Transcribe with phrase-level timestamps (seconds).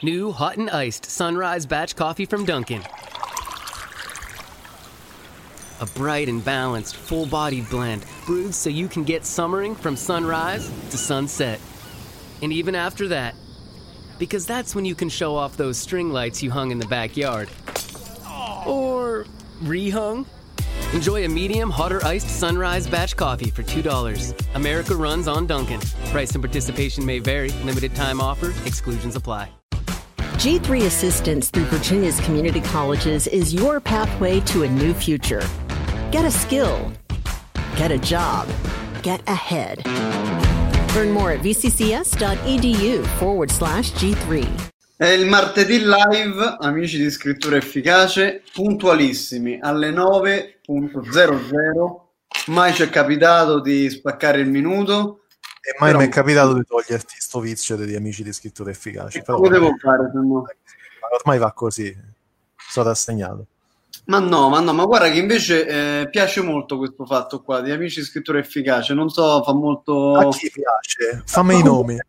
[0.00, 2.84] New hot and iced sunrise batch coffee from Dunkin'.
[5.80, 10.70] A bright and balanced, full bodied blend brewed so you can get summering from sunrise
[10.90, 11.60] to sunset.
[12.42, 13.34] And even after that,
[14.20, 17.48] because that's when you can show off those string lights you hung in the backyard.
[18.66, 19.26] Or
[19.62, 20.26] rehung.
[20.92, 24.54] Enjoy a medium hot or iced sunrise batch coffee for $2.
[24.54, 25.80] America runs on Duncan.
[26.10, 27.50] Price and participation may vary.
[27.64, 28.54] Limited time offer.
[28.64, 29.57] Exclusions apply.
[30.38, 35.42] G3 Assistance through Virginia's community colleges is your pathway to a new future.
[36.12, 36.92] Get a skill,
[37.74, 38.46] get a job,
[39.02, 39.84] get ahead.
[40.94, 44.46] Learn more at vccs.edu forward slash G3.
[44.96, 52.00] È il martedì live, amici di scrittura efficace, puntualissimi alle 9.00.
[52.46, 55.22] Mai ci è capitato di spaccare il minuto.
[55.68, 59.20] E mai mi è capitato di toglierti sto vizio degli amici di scrittura efficace.
[59.22, 60.44] Però, Cosa devo fare se no?
[61.20, 61.94] ormai va così.
[62.56, 63.46] Sono rassegnato.
[64.06, 65.66] Ma no, ma no, ma guarda che invece
[66.00, 68.94] eh, piace molto questo fatto qua di amici di scrittura efficace.
[68.94, 70.14] Non so, fa molto.
[70.16, 71.22] A chi piace?
[71.26, 71.98] Fammi i nomi.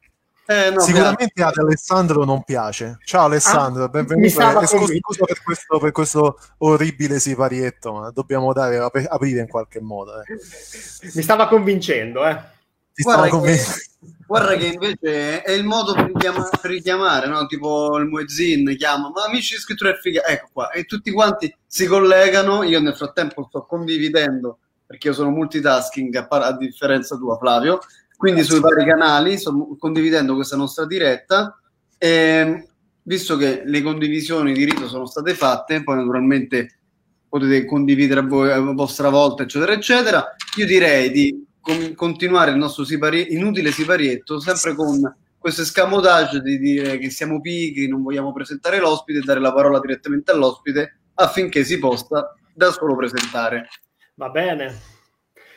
[0.49, 2.97] Eh, no, Sicuramente ad Alessandro non piace.
[3.05, 4.29] Ciao Alessandro, Ah, benvenuto.
[4.29, 9.47] stava E scusa, per, questo, per questo orribile siparietto, ma dobbiamo dare, ap- aprire in
[9.47, 10.19] qualche modo.
[10.23, 10.23] eh.
[11.13, 12.41] Mi stava convincendo, eh.
[13.03, 13.59] Guarda che-.
[14.29, 17.47] Guarda che invece è il modo per, richiama- per richiamare, no?
[17.47, 21.87] Tipo il Muezzin chiama, ma amici di scrittura efficace, ecco qua, e tutti quanti si
[21.87, 27.39] collegano, io nel frattempo sto condividendo, perché io sono multitasking a, par- a differenza tua
[27.39, 27.79] Flavio,
[28.17, 31.59] quindi sui vari canali sto condividendo questa nostra diretta,
[31.97, 32.67] e
[33.01, 36.81] visto che le condivisioni di rito sono state fatte, poi naturalmente
[37.27, 41.47] potete condividere a voi a vostra volta, eccetera, eccetera, io direi di
[41.95, 47.87] continuare il nostro sipari- inutile siparietto sempre con questo escamotage di dire che siamo pigri,
[47.87, 52.95] non vogliamo presentare l'ospite e dare la parola direttamente all'ospite affinché si possa da solo
[52.95, 53.69] presentare.
[54.15, 54.97] Va bene.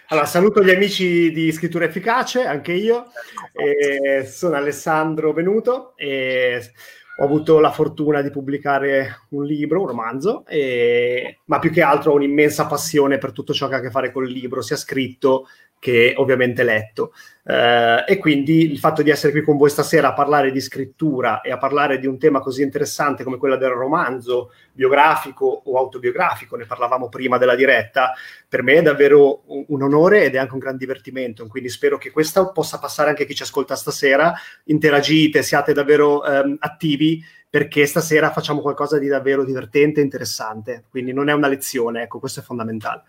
[0.08, 3.06] Allora, saluto gli amici di Scrittura Efficace, anche io.
[3.52, 6.70] Eh, sono Alessandro Venuto e
[7.18, 12.12] ho avuto la fortuna di pubblicare un libro, un romanzo, e- ma più che altro
[12.12, 15.46] ho un'immensa passione per tutto ciò che ha a che fare col libro, sia scritto
[15.82, 17.12] che ovviamente letto.
[17.42, 21.40] Eh, e quindi il fatto di essere qui con voi stasera a parlare di scrittura
[21.40, 26.54] e a parlare di un tema così interessante come quello del romanzo biografico o autobiografico,
[26.54, 28.12] ne parlavamo prima della diretta,
[28.48, 31.48] per me è davvero un, un onore ed è anche un gran divertimento.
[31.48, 34.32] Quindi spero che questa possa passare anche a chi ci ascolta stasera.
[34.66, 37.20] Interagite, siate davvero ehm, attivi
[37.50, 40.84] perché stasera facciamo qualcosa di davvero divertente e interessante.
[40.88, 43.02] Quindi non è una lezione, ecco, questo è fondamentale.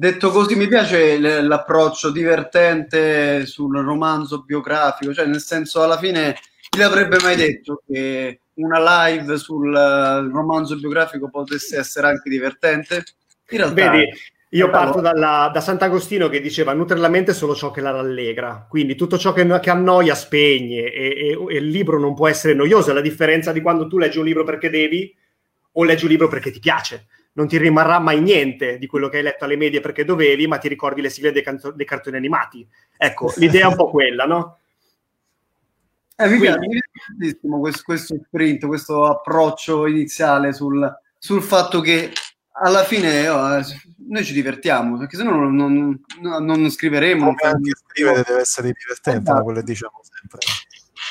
[0.00, 6.36] Detto così, mi piace l'approccio divertente sul romanzo biografico, cioè nel senso alla fine
[6.70, 13.02] chi l'avrebbe mai detto che una live sul eh, romanzo biografico potesse essere anche divertente?
[13.48, 14.08] In realtà Vedi,
[14.50, 18.66] io parto dalla- da Sant'Agostino che diceva nutre la mente solo ciò che la rallegra,
[18.70, 22.54] quindi tutto ciò che, che annoia spegne e, e- e il libro non può essere
[22.54, 25.12] noioso, è la differenza di quando tu leggi un libro perché devi
[25.72, 27.08] o leggi un libro perché ti piace.
[27.38, 30.58] Non ti rimarrà mai niente di quello che hai letto alle medie perché dovevi, ma
[30.58, 32.66] ti ricordi le sigle dei, canto- dei cartoni animati.
[32.96, 34.58] Ecco, l'idea è un po' quella, no?
[36.16, 36.58] Eh, mi piace,
[37.06, 42.10] tantissimo questo, questo sprint, questo approccio iniziale sul, sul fatto che
[42.60, 43.62] alla fine oh,
[44.08, 46.00] noi ci divertiamo, perché se no non, non-
[46.44, 47.24] non- scriveremo.
[47.24, 49.44] non Come anche scrivere deve essere divertente, Esatto.
[49.44, 50.40] quello che diciamo sempre.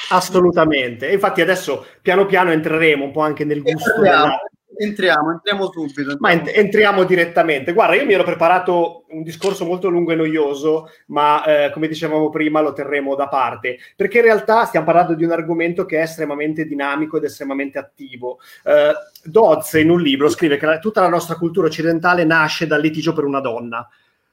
[0.10, 1.08] Assolutamente.
[1.08, 4.40] E infatti adesso piano piano entreremo un po' anche nel gusto Entriamo, della,
[4.78, 6.16] entriamo, entriamo subito.
[6.20, 7.74] Ma ent- entriamo direttamente.
[7.74, 12.30] Guarda, io mi ero preparato un discorso molto lungo e noioso, ma eh, come dicevamo
[12.30, 16.02] prima lo terremo da parte, perché in realtà stiamo parlando di un argomento che è
[16.02, 18.40] estremamente dinamico ed estremamente attivo.
[18.64, 18.92] Eh,
[19.24, 23.14] Dodds in un libro scrive che la- tutta la nostra cultura occidentale nasce dal litigio
[23.14, 23.88] per una donna.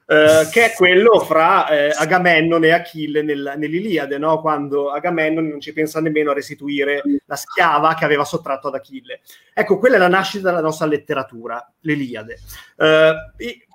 [0.07, 4.39] Eh, che è quello fra eh, Agamennone e Achille nel- nell'Iliade, no?
[4.39, 9.21] quando Agamennone non ci pensa nemmeno a restituire la schiava che aveva sottratto ad Achille.
[9.53, 12.37] Ecco, quella è la nascita della nostra letteratura, l'Iliade.
[12.77, 13.13] Eh,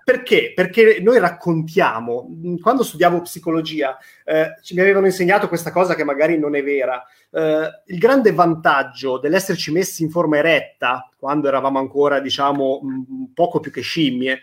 [0.05, 0.53] perché?
[0.55, 2.29] Perché noi raccontiamo,
[2.61, 7.05] quando studiavo psicologia, eh, mi avevano insegnato questa cosa che magari non è vera.
[7.31, 12.81] Eh, il grande vantaggio dell'esserci messi in forma eretta, quando eravamo ancora, diciamo,
[13.35, 14.41] poco più che scimmie,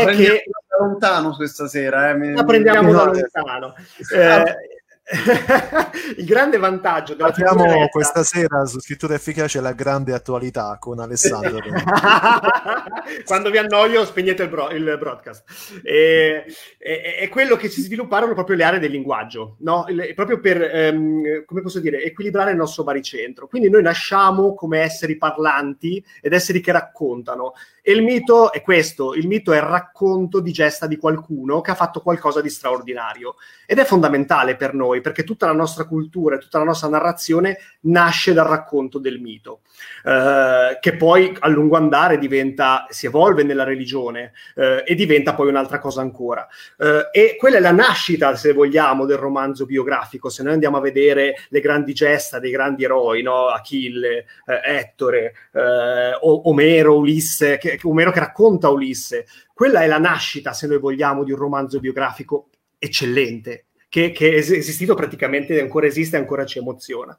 [0.00, 2.10] è che da lontano questa sera.
[2.10, 2.14] Eh.
[2.14, 3.30] mi- la prendiamo da Scusate.
[3.32, 3.74] lontano.
[4.14, 4.56] Eh,
[6.16, 11.60] il grande vantaggio della Abbiamo questa sera su scrittura efficace la grande attualità con Alessandro.
[13.26, 15.44] Quando vi annoio spegnete il, bro- il broadcast.
[15.82, 16.46] E,
[16.78, 19.84] e, e, quello che si svilupparono proprio le aree del linguaggio, no?
[19.88, 23.46] il, proprio per, ehm, come posso dire, equilibrare il nostro baricentro.
[23.46, 27.52] Quindi noi nasciamo come esseri parlanti ed esseri che raccontano.
[27.86, 31.70] E il mito è questo, il mito è il racconto di gesta di qualcuno che
[31.70, 33.34] ha fatto qualcosa di straordinario.
[33.66, 37.58] Ed è fondamentale per noi perché tutta la nostra cultura e tutta la nostra narrazione
[37.80, 39.60] nasce dal racconto del mito,
[40.02, 45.48] eh, che poi a lungo andare diventa, si evolve nella religione eh, e diventa poi
[45.48, 46.48] un'altra cosa ancora.
[46.78, 50.30] Eh, e quella è la nascita, se vogliamo, del romanzo biografico.
[50.30, 53.48] Se noi andiamo a vedere le grandi gesta dei grandi eroi, no?
[53.48, 60.52] Achille, eh, Ettore, eh, Omero, Ulisse, che, Omero che racconta Ulisse, quella è la nascita,
[60.52, 62.48] se noi vogliamo, di un romanzo biografico
[62.78, 67.16] eccellente, che, che è esistito praticamente, ancora esiste e ancora ci emoziona.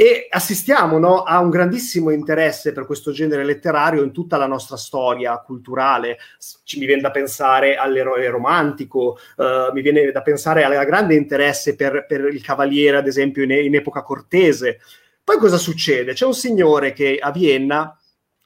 [0.00, 4.76] E assistiamo no, a un grandissimo interesse per questo genere letterario in tutta la nostra
[4.76, 6.18] storia culturale.
[6.62, 11.74] Ci, mi viene da pensare all'eroe romantico, uh, mi viene da pensare al grande interesse
[11.74, 14.78] per, per il cavaliere, ad esempio, in, in, epoca cortese.
[15.24, 16.12] Poi cosa succede?
[16.12, 17.98] C'è un signore che a Vienna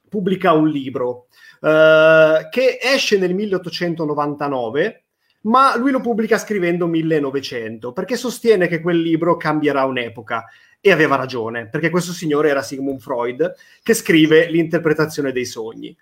[0.08, 1.26] pubblica un libro
[1.62, 5.04] uh, che esce nel 1899
[5.42, 10.46] ma lui lo pubblica scrivendo 1900 perché sostiene che quel libro cambierà un'epoca
[10.84, 13.54] e aveva ragione, perché questo signore era Sigmund Freud
[13.84, 15.96] che scrive l'interpretazione dei sogni.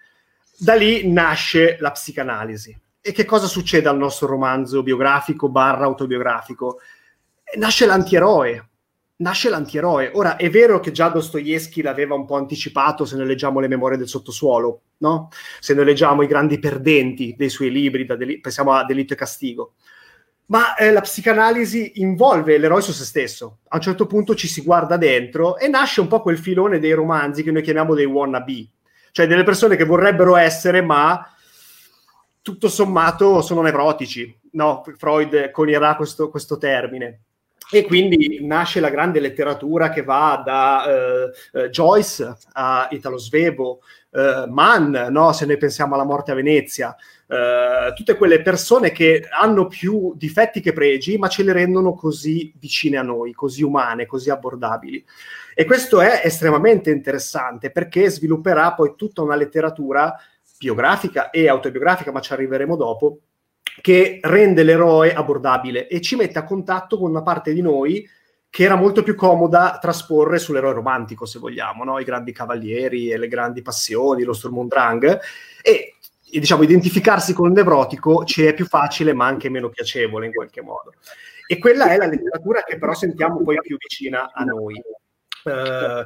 [0.57, 2.77] Da lì nasce la psicanalisi.
[3.03, 6.81] E che cosa succede al nostro romanzo biografico barra autobiografico?
[7.59, 8.70] Nasce l'antieroe,
[9.21, 10.11] nasce l'antieroe.
[10.15, 13.97] Ora, è vero che già Dostoevsky l'aveva un po' anticipato se noi leggiamo le memorie
[13.97, 15.29] del sottosuolo, no?
[15.61, 19.75] Se noi leggiamo i grandi perdenti dei suoi libri, del- pensiamo a Delitto e Castigo.
[20.47, 23.59] Ma eh, la psicanalisi involve l'eroe su se stesso.
[23.69, 26.93] A un certo punto ci si guarda dentro e nasce un po' quel filone dei
[26.93, 28.69] romanzi che noi chiamiamo dei wannabe,
[29.13, 31.25] cioè delle persone che vorrebbero essere, ma
[32.43, 34.37] tutto sommato sono nevrotici.
[34.53, 37.21] No, Freud conierà questo, questo termine
[37.71, 43.81] e quindi nasce la grande letteratura che va da eh, eh, Joyce a Italo Svevo,
[44.11, 45.33] eh, Mann, no?
[45.33, 46.95] se noi pensiamo alla morte a Venezia,
[47.29, 52.53] eh, tutte quelle persone che hanno più difetti che pregi, ma ce le rendono così
[52.59, 55.05] vicine a noi, così umane, così abbordabili.
[55.55, 60.13] E questo è estremamente interessante perché svilupperà poi tutta una letteratura
[60.59, 63.19] biografica e autobiografica, ma ci arriveremo dopo,
[63.81, 68.09] che rende l'eroe abbordabile e ci mette a contatto con una parte di noi
[68.51, 72.01] che era molto più comoda trasporre sull'eroe romantico, se vogliamo, no?
[72.01, 75.21] i grandi cavalieri e le grandi passioni, lo Sturm und Drang,
[75.63, 75.95] e,
[76.31, 80.33] e diciamo identificarsi con il nevrotico ci è più facile ma anche meno piacevole in
[80.33, 80.95] qualche modo.
[81.47, 84.81] E quella è la letteratura che però sentiamo poi più vicina a noi.
[85.43, 86.05] Uh,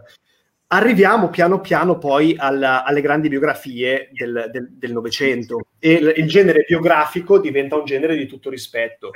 [0.75, 7.38] arriviamo piano piano poi alla, alle grandi biografie del Novecento e il, il, genere biografico
[7.38, 9.11] diventa un genere di tutto rispetto,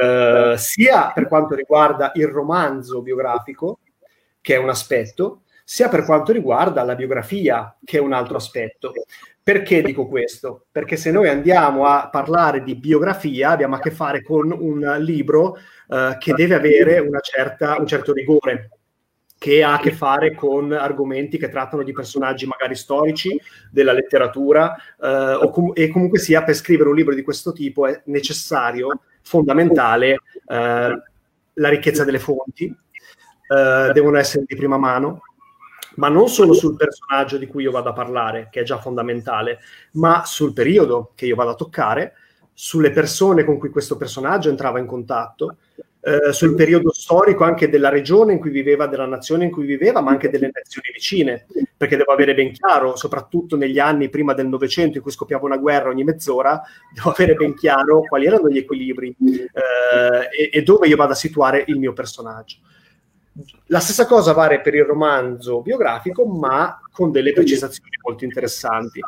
[0.00, 3.80] eh, sia per quanto riguarda il romanzo biografico,
[4.40, 8.92] che è un aspetto, sia per quanto riguarda la biografia, che è un altro aspetto.
[9.42, 10.66] Perché dico questo?
[10.70, 15.58] Perché se noi andiamo a parlare di biografia abbiamo a che fare con un libro
[15.88, 18.70] eh, che deve avere certa, un certo rigore
[19.42, 23.36] che ha a che fare con argomenti che trattano di personaggi magari storici,
[23.72, 28.02] della letteratura, eh, com- e comunque sia per scrivere un libro di questo tipo è
[28.04, 30.10] necessario, fondamentale,
[30.46, 31.02] eh,
[31.54, 35.22] la ricchezza delle fonti, eh, devono essere di prima mano,
[35.96, 39.58] ma non solo sul personaggio di cui io vado a parlare, che è già fondamentale,
[39.94, 42.12] ma sul periodo che io vado a toccare,
[42.52, 45.56] sulle persone con cui questo personaggio entrava in contatto,
[46.04, 50.00] eh, sul periodo storico anche della regione in cui viveva, della nazione in cui viveva,
[50.00, 54.48] ma anche delle nazioni vicine, perché devo avere ben chiaro, soprattutto negli anni prima del
[54.48, 56.60] Novecento in cui scoppiava una guerra ogni mezz'ora,
[56.92, 61.16] devo avere ben chiaro quali erano gli equilibri eh, e, e dove io vado a
[61.16, 62.56] situare il mio personaggio.
[63.66, 69.00] La stessa cosa vale per il romanzo biografico, ma con delle precisazioni molto interessanti.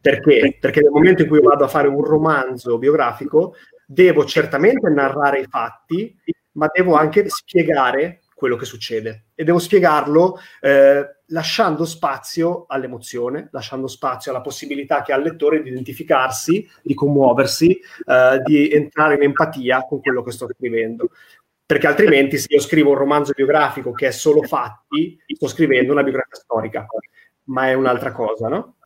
[0.00, 0.56] Perché?
[0.58, 3.54] Perché nel momento in cui vado a fare un romanzo biografico,
[3.90, 6.14] devo certamente narrare i fatti,
[6.52, 13.86] ma devo anche spiegare quello che succede e devo spiegarlo eh, lasciando spazio all'emozione, lasciando
[13.86, 19.22] spazio alla possibilità che ha il lettore di identificarsi, di commuoversi, eh, di entrare in
[19.22, 21.10] empatia con quello che sto scrivendo.
[21.64, 26.02] Perché altrimenti se io scrivo un romanzo biografico che è solo fatti, sto scrivendo una
[26.02, 26.86] biografia storica,
[27.44, 28.76] ma è un'altra cosa, no?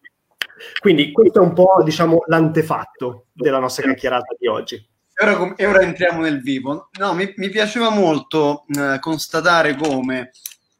[0.80, 4.90] Quindi questo è un po', diciamo, l'antefatto della nostra chiacchierata di oggi.
[5.14, 6.88] E ora, ora entriamo nel vivo.
[6.99, 10.33] No, mi, mi piaceva molto eh, constatare come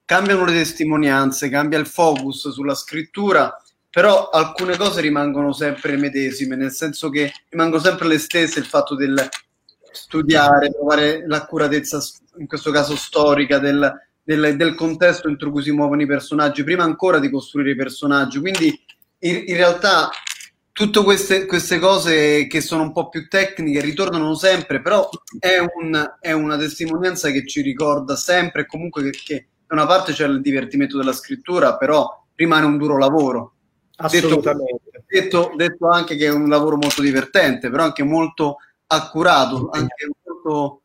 [0.05, 3.55] cambiano le testimonianze, cambia il focus sulla scrittura,
[3.89, 8.95] però alcune cose rimangono sempre medesime, nel senso che rimangono sempre le stesse, il fatto
[8.95, 9.29] del
[9.91, 12.03] studiare, trovare l'accuratezza,
[12.39, 16.85] in questo caso storica, del, del, del contesto entro cui si muovono i personaggi, prima
[16.85, 18.41] ancora di costruire i personaggi.
[18.41, 18.67] Quindi
[19.21, 20.11] in, in realtà
[20.73, 26.15] tutte queste, queste, cose che sono un po' più tecniche ritornano sempre, però è, un,
[26.19, 30.41] è una testimonianza che ci ricorda sempre, comunque che, che da una parte c'è il
[30.41, 33.55] divertimento della scrittura, però rimane un duro lavoro.
[33.97, 35.05] Assolutamente.
[35.07, 40.83] Detto, detto, anche che è un lavoro molto divertente, però anche molto accurato, anche molto,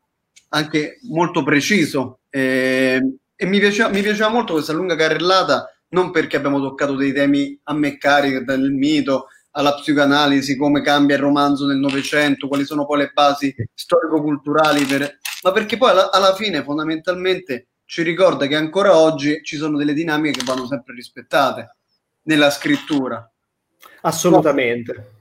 [0.50, 2.20] anche molto preciso.
[2.28, 3.00] Eh,
[3.34, 7.58] e mi piaceva, mi piaceva molto questa lunga carrellata, non perché abbiamo toccato dei temi
[7.64, 12.86] a me cari, dal mito alla psicoanalisi, come cambia il romanzo nel Novecento, quali sono
[12.86, 15.18] poi le basi storico-culturali, per...
[15.42, 19.94] ma perché poi alla, alla fine fondamentalmente ci ricorda che ancora oggi ci sono delle
[19.94, 21.76] dinamiche che vanno sempre rispettate
[22.22, 23.28] nella scrittura.
[24.02, 25.12] Assolutamente.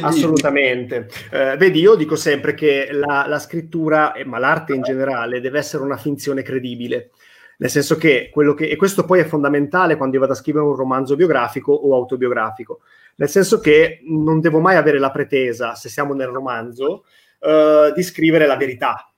[0.00, 1.08] Assolutamente.
[1.30, 5.82] Eh, vedi, io dico sempre che la, la scrittura, ma l'arte in generale, deve essere
[5.82, 7.10] una finzione credibile.
[7.58, 10.64] Nel senso che quello che, e questo poi è fondamentale quando io vado a scrivere
[10.64, 12.80] un romanzo biografico o autobiografico,
[13.16, 17.04] nel senso che non devo mai avere la pretesa, se siamo nel romanzo,
[17.40, 19.12] uh, di scrivere la verità,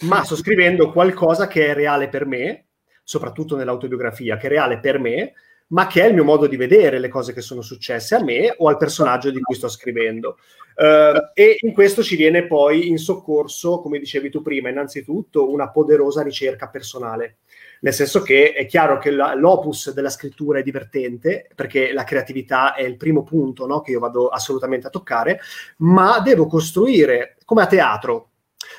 [0.00, 2.66] ma sto scrivendo qualcosa che è reale per me,
[3.02, 5.34] soprattutto nell'autobiografia, che è reale per me,
[5.68, 8.54] ma che è il mio modo di vedere le cose che sono successe a me
[8.56, 10.38] o al personaggio di cui sto scrivendo.
[10.76, 15.70] Uh, e in questo ci viene poi in soccorso, come dicevi tu prima, innanzitutto una
[15.70, 17.38] poderosa ricerca personale.
[17.80, 22.74] Nel senso che è chiaro che la, l'opus della scrittura è divertente, perché la creatività
[22.74, 25.40] è il primo punto no, che io vado assolutamente a toccare,
[25.78, 28.30] ma devo costruire, come a teatro,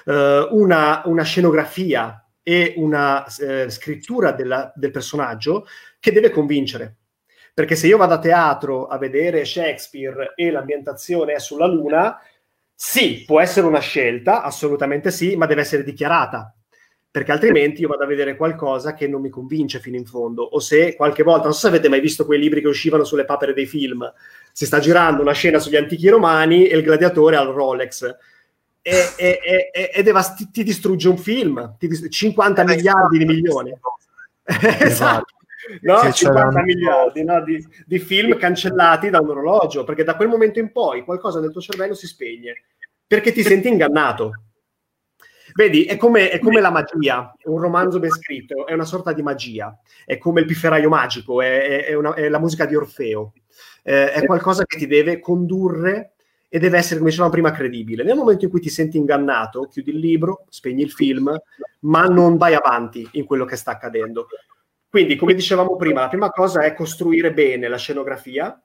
[0.06, 0.14] uh,
[0.52, 5.66] una, una scenografia e una eh, scrittura della, del personaggio
[6.00, 6.96] che deve convincere.
[7.54, 12.18] Perché se io vado a teatro a vedere Shakespeare e l'ambientazione è sulla Luna,
[12.74, 16.56] sì, può essere una scelta, assolutamente sì, ma deve essere dichiarata.
[17.12, 20.44] Perché altrimenti io vado a vedere qualcosa che non mi convince fino in fondo.
[20.44, 23.26] O se qualche volta, non so se avete mai visto quei libri che uscivano sulle
[23.26, 24.10] papere dei film,
[24.54, 28.16] si sta girando una scena sugli antichi romani e il gladiatore ha il Rolex.
[28.82, 29.40] E, e,
[29.74, 33.78] e, e devast- ti distrugge un film, ti dist- 50 miliardi di milioni.
[34.80, 35.36] esatto
[35.82, 36.12] no?
[36.12, 37.44] 50 miliardi no?
[37.44, 41.52] di, di, film cancellati da un orologio, perché da quel momento in poi qualcosa nel
[41.52, 42.64] tuo cervello si spegne,
[43.06, 44.32] perché ti senti ingannato.
[45.54, 49.22] Vedi, è come, è come, la magia, un romanzo ben scritto, è una sorta di
[49.22, 53.34] magia, è come il pifferaio magico, è, è, una, è la musica di Orfeo,
[53.84, 56.14] eh, è qualcosa che ti deve condurre
[56.54, 58.04] e deve essere, come dicevamo prima, credibile.
[58.04, 61.34] Nel momento in cui ti senti ingannato, chiudi il libro, spegni il film,
[61.82, 64.28] ma non vai avanti in quello che sta accadendo.
[64.90, 68.62] Quindi, come dicevamo prima, la prima cosa è costruire bene la scenografia,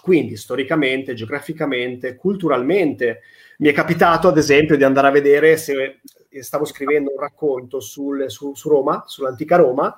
[0.00, 3.22] quindi storicamente, geograficamente, culturalmente.
[3.58, 6.02] Mi è capitato, ad esempio, di andare a vedere se
[6.42, 9.96] stavo scrivendo un racconto sul, su, su Roma, sull'antica Roma,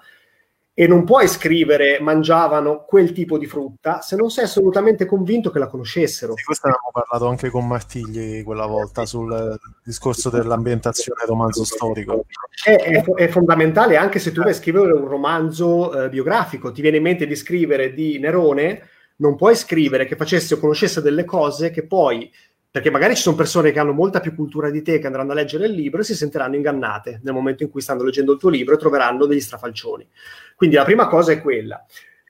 [0.81, 5.59] e non puoi scrivere mangiavano quel tipo di frutta se non sei assolutamente convinto che
[5.59, 6.35] la conoscessero.
[6.35, 12.27] Di questo abbiamo parlato anche con Martigli quella volta sul discorso dell'ambientazione romanzo storico.
[12.63, 16.81] È, è, è fondamentale anche se tu vai a scrivere un romanzo eh, biografico, ti
[16.81, 21.25] viene in mente di scrivere di Nerone, non puoi scrivere che facesse o conoscesse delle
[21.25, 22.31] cose che poi
[22.71, 25.35] perché magari ci sono persone che hanno molta più cultura di te che andranno a
[25.35, 28.51] leggere il libro e si sentiranno ingannate nel momento in cui stanno leggendo il tuo
[28.51, 30.07] libro e troveranno degli strafalcioni.
[30.55, 31.83] Quindi la prima cosa è quella.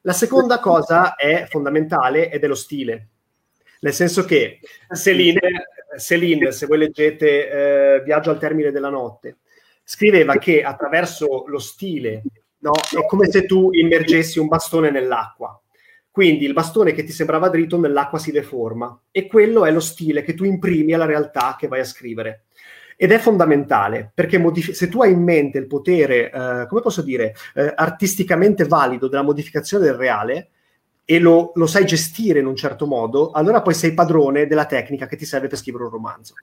[0.02, 3.08] La seconda cosa è fondamentale ed è lo stile.
[3.80, 4.60] Nel senso che
[4.92, 5.40] Céline,
[5.96, 7.50] Céline se voi leggete
[7.96, 9.38] eh, Viaggio al termine della notte,
[9.82, 12.22] scriveva che attraverso lo stile
[12.58, 15.60] no, è come se tu immergessi un bastone nell'acqua
[16.18, 20.24] quindi il bastone che ti sembrava dritto nell'acqua si deforma e quello è lo stile
[20.24, 22.46] che tu imprimi alla realtà che vai a scrivere.
[22.96, 27.02] Ed è fondamentale perché modifi- se tu hai in mente il potere, eh, come posso
[27.02, 30.48] dire, eh, artisticamente valido della modificazione del reale
[31.04, 35.06] e lo, lo, sai gestire in un certo modo, allora poi sei padrone della tecnica
[35.06, 36.34] che ti serve per scrivere un romanzo.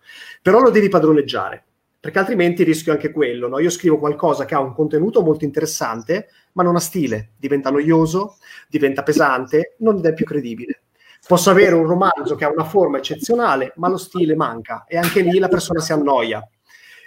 [0.41, 1.63] Però lo devi padroneggiare
[2.06, 3.48] perché altrimenti rischio anche quello.
[3.48, 3.58] No?
[3.58, 8.38] Io scrivo qualcosa che ha un contenuto molto interessante, ma non ha stile, diventa noioso,
[8.68, 10.84] diventa pesante, non è più credibile.
[11.28, 15.22] Posso avere un romanzo che ha una forma eccezionale, ma lo stile manca e anche
[15.22, 16.48] lì la persona si annoia.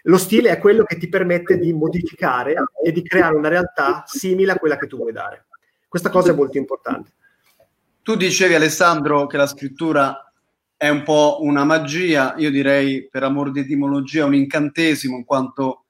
[0.02, 4.50] Lo stile è quello che ti permette di modificare e di creare una realtà simile
[4.50, 5.46] a quella che tu vuoi dare.
[5.86, 7.12] Questa cosa è molto importante.
[8.02, 10.27] Tu dicevi, Alessandro, che la scrittura
[10.78, 15.86] è un po' una magia, io direi per amor di etimologia un incantesimo, in quanto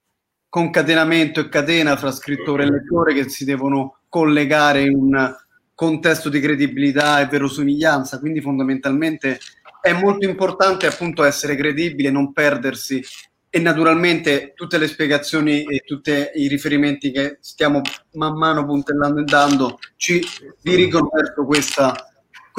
[0.48, 5.36] concatenamento e catena fra scrittore e lettore che si devono collegare in un
[5.74, 9.38] contesto di credibilità e verosomiglianza, quindi fondamentalmente
[9.82, 13.04] è molto importante appunto essere credibile, non perdersi.
[13.50, 19.24] E naturalmente tutte le spiegazioni e tutti i riferimenti che stiamo man mano puntellando e
[19.24, 20.22] dando ci
[20.60, 21.94] dirigono verso questa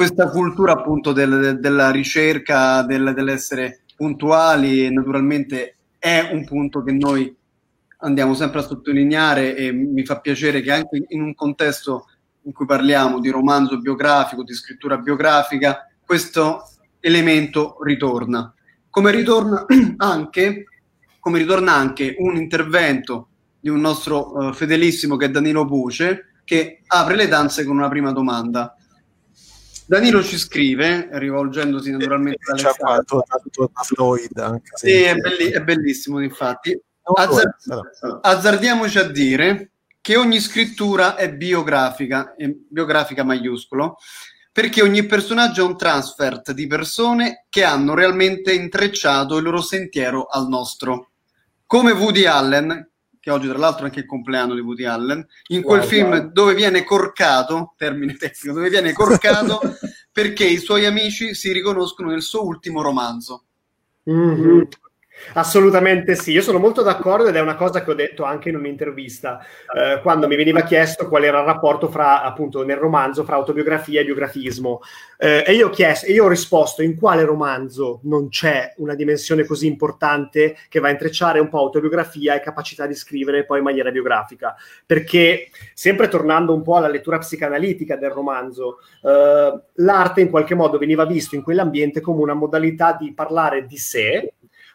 [0.00, 7.36] questa cultura appunto del, della ricerca, del, dell'essere puntuali naturalmente è un punto che noi
[7.98, 12.06] andiamo sempre a sottolineare e mi fa piacere che anche in un contesto
[12.44, 16.62] in cui parliamo di romanzo biografico, di scrittura biografica, questo
[16.98, 18.54] elemento ritorna.
[18.88, 19.66] Come ritorna
[19.98, 20.64] anche,
[21.18, 23.28] come ritorna anche un intervento
[23.60, 27.90] di un nostro uh, fedelissimo che è Danilo Buce, che apre le danze con una
[27.90, 28.74] prima domanda.
[29.90, 33.24] Danilo ci scrive, rivolgendosi naturalmente a Alessandro.
[33.82, 34.70] Freud anche.
[34.76, 36.80] Sì, è, belli- è, bellissimo, infatti.
[37.02, 37.56] Azzard-
[38.20, 43.96] azzardiamoci a dire che ogni scrittura è biografica, è biografica maiuscolo,
[44.52, 50.26] perché ogni personaggio è un transfert di persone che hanno realmente intrecciato il loro sentiero
[50.26, 51.10] al nostro.
[51.66, 52.89] Come Woody Allen,
[53.20, 56.10] che oggi tra l'altro è anche il compleanno di Woody Allen, in quel wow, film
[56.10, 56.32] wow.
[56.32, 59.60] dove viene corcato, termine tecnico, dove viene corcato
[60.10, 63.44] perché i suoi amici si riconoscono nel suo ultimo romanzo.
[64.10, 64.62] Mm-hmm.
[65.34, 68.56] Assolutamente sì, io sono molto d'accordo ed è una cosa che ho detto anche in
[68.56, 73.36] un'intervista eh, quando mi veniva chiesto qual era il rapporto fra appunto nel romanzo fra
[73.36, 74.80] autobiografia e biografismo.
[75.18, 79.44] Eh, e io ho chiesto io ho risposto in quale romanzo non c'è una dimensione
[79.44, 83.64] così importante che va a intrecciare un po' autobiografia e capacità di scrivere poi in
[83.64, 84.56] maniera biografica?
[84.84, 90.78] Perché sempre tornando un po' alla lettura psicanalitica del romanzo eh, l'arte in qualche modo
[90.78, 94.32] veniva visto in quell'ambiente come una modalità di parlare di sé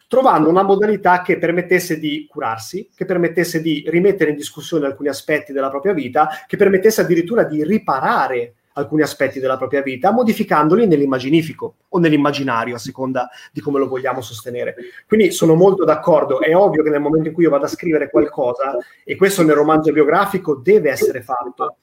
[0.08, 5.52] trovando una modalità che permettesse di curarsi, che permettesse di rimettere in discussione alcuni aspetti
[5.52, 11.76] della propria vita, che permettesse addirittura di riparare alcuni aspetti della propria vita, modificandoli nell'immaginifico
[11.88, 14.74] o nell'immaginario, a seconda di come lo vogliamo sostenere.
[15.06, 18.10] Quindi sono molto d'accordo, è ovvio che nel momento in cui io vado a scrivere
[18.10, 21.78] qualcosa, e questo nel romanzo biografico deve essere fatto,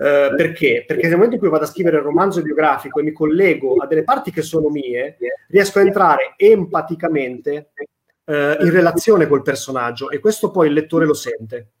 [0.00, 0.84] eh, perché?
[0.86, 3.86] Perché nel momento in cui vado a scrivere il romanzo biografico e mi collego a
[3.88, 5.16] delle parti che sono mie,
[5.48, 7.70] riesco a entrare empaticamente
[8.24, 11.72] eh, in relazione col personaggio e questo poi il lettore lo sente.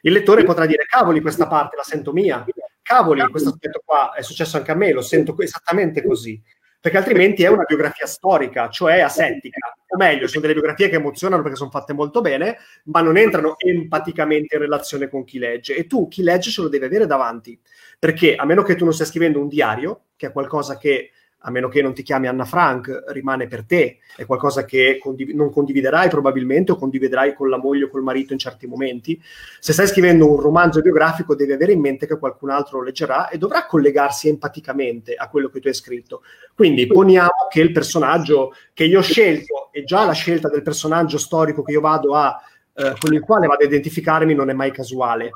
[0.00, 2.42] Il lettore potrà dire, cavoli, questa parte la sento mia,
[2.80, 6.42] cavoli, questo aspetto qua è successo anche a me, lo sento esattamente così
[6.86, 11.42] perché altrimenti è una biografia storica, cioè asettica, o meglio, sono delle biografie che emozionano
[11.42, 15.74] perché sono fatte molto bene, ma non entrano empaticamente in relazione con chi legge.
[15.74, 17.60] E tu, chi legge, ce lo deve avere davanti,
[17.98, 21.10] perché a meno che tu non stia scrivendo un diario, che è qualcosa che
[21.46, 25.32] a meno che non ti chiami Anna Frank, rimane per te, è qualcosa che condiv-
[25.32, 29.20] non condividerai probabilmente o condividerai con la moglie o col marito in certi momenti.
[29.60, 33.28] Se stai scrivendo un romanzo biografico devi avere in mente che qualcun altro lo leggerà
[33.28, 36.22] e dovrà collegarsi empaticamente a quello che tu hai scritto.
[36.52, 41.16] Quindi poniamo che il personaggio che io ho scelto e già la scelta del personaggio
[41.16, 42.40] storico che io vado a
[42.74, 45.30] eh, con il quale vado a identificarmi non è mai casuale.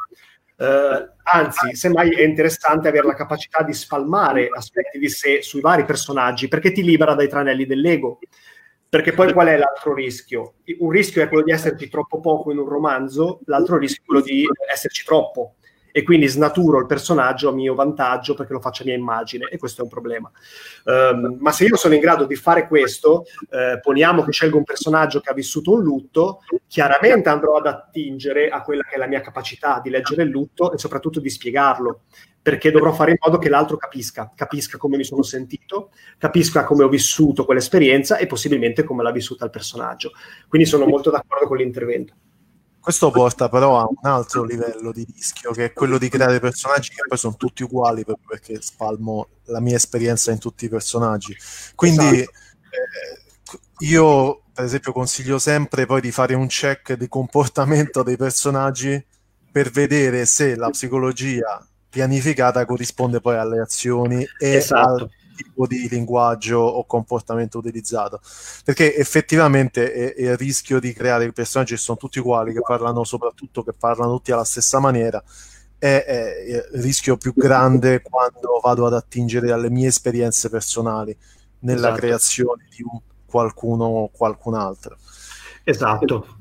[0.61, 5.87] Uh, anzi, semmai è interessante avere la capacità di spalmare aspetti di sé sui vari
[5.87, 8.19] personaggi perché ti libera dai tranelli dell'ego.
[8.87, 10.55] Perché poi qual è l'altro rischio?
[10.81, 14.21] Un rischio è quello di esserci troppo poco in un romanzo, l'altro rischio è quello
[14.21, 15.55] di esserci troppo
[15.93, 19.59] e quindi snaturo il personaggio a mio vantaggio perché lo faccio a mia immagine e
[19.59, 20.31] questo è un problema.
[20.85, 24.65] Um, ma se io sono in grado di fare questo, eh, poniamo che scelgo un
[24.65, 29.07] personaggio che ha vissuto un lutto, chiaramente andrò ad attingere a quella che è la
[29.07, 32.03] mia capacità di leggere il lutto e soprattutto di spiegarlo
[32.43, 36.85] perché dovrò fare in modo che l'altro capisca, capisca come mi sono sentito, capisca come
[36.85, 40.13] ho vissuto quell'esperienza e possibilmente come l'ha vissuta il personaggio.
[40.49, 42.15] Quindi sono molto d'accordo con l'intervento.
[42.81, 46.91] Questo porta però a un altro livello di rischio, che è quello di creare personaggi
[46.91, 51.37] che poi sono tutti uguali, perché spalmo la mia esperienza in tutti i personaggi.
[51.75, 52.33] Quindi esatto.
[52.71, 59.05] eh, io, per esempio, consiglio sempre poi di fare un check di comportamento dei personaggi
[59.53, 65.03] per vedere se la psicologia pianificata corrisponde poi alle azioni e esatto.
[65.03, 65.11] al
[65.43, 68.21] tipo di linguaggio o comportamento utilizzato.
[68.65, 73.05] Perché effettivamente è, è il rischio di creare personaggi che sono tutti uguali, che parlano
[73.05, 75.23] soprattutto, che parlano tutti alla stessa maniera,
[75.79, 81.17] è, è il rischio più grande quando vado ad attingere alle mie esperienze personali
[81.61, 82.01] nella esatto.
[82.01, 84.97] creazione di un qualcuno o qualcun altro.
[85.65, 86.37] Esatto.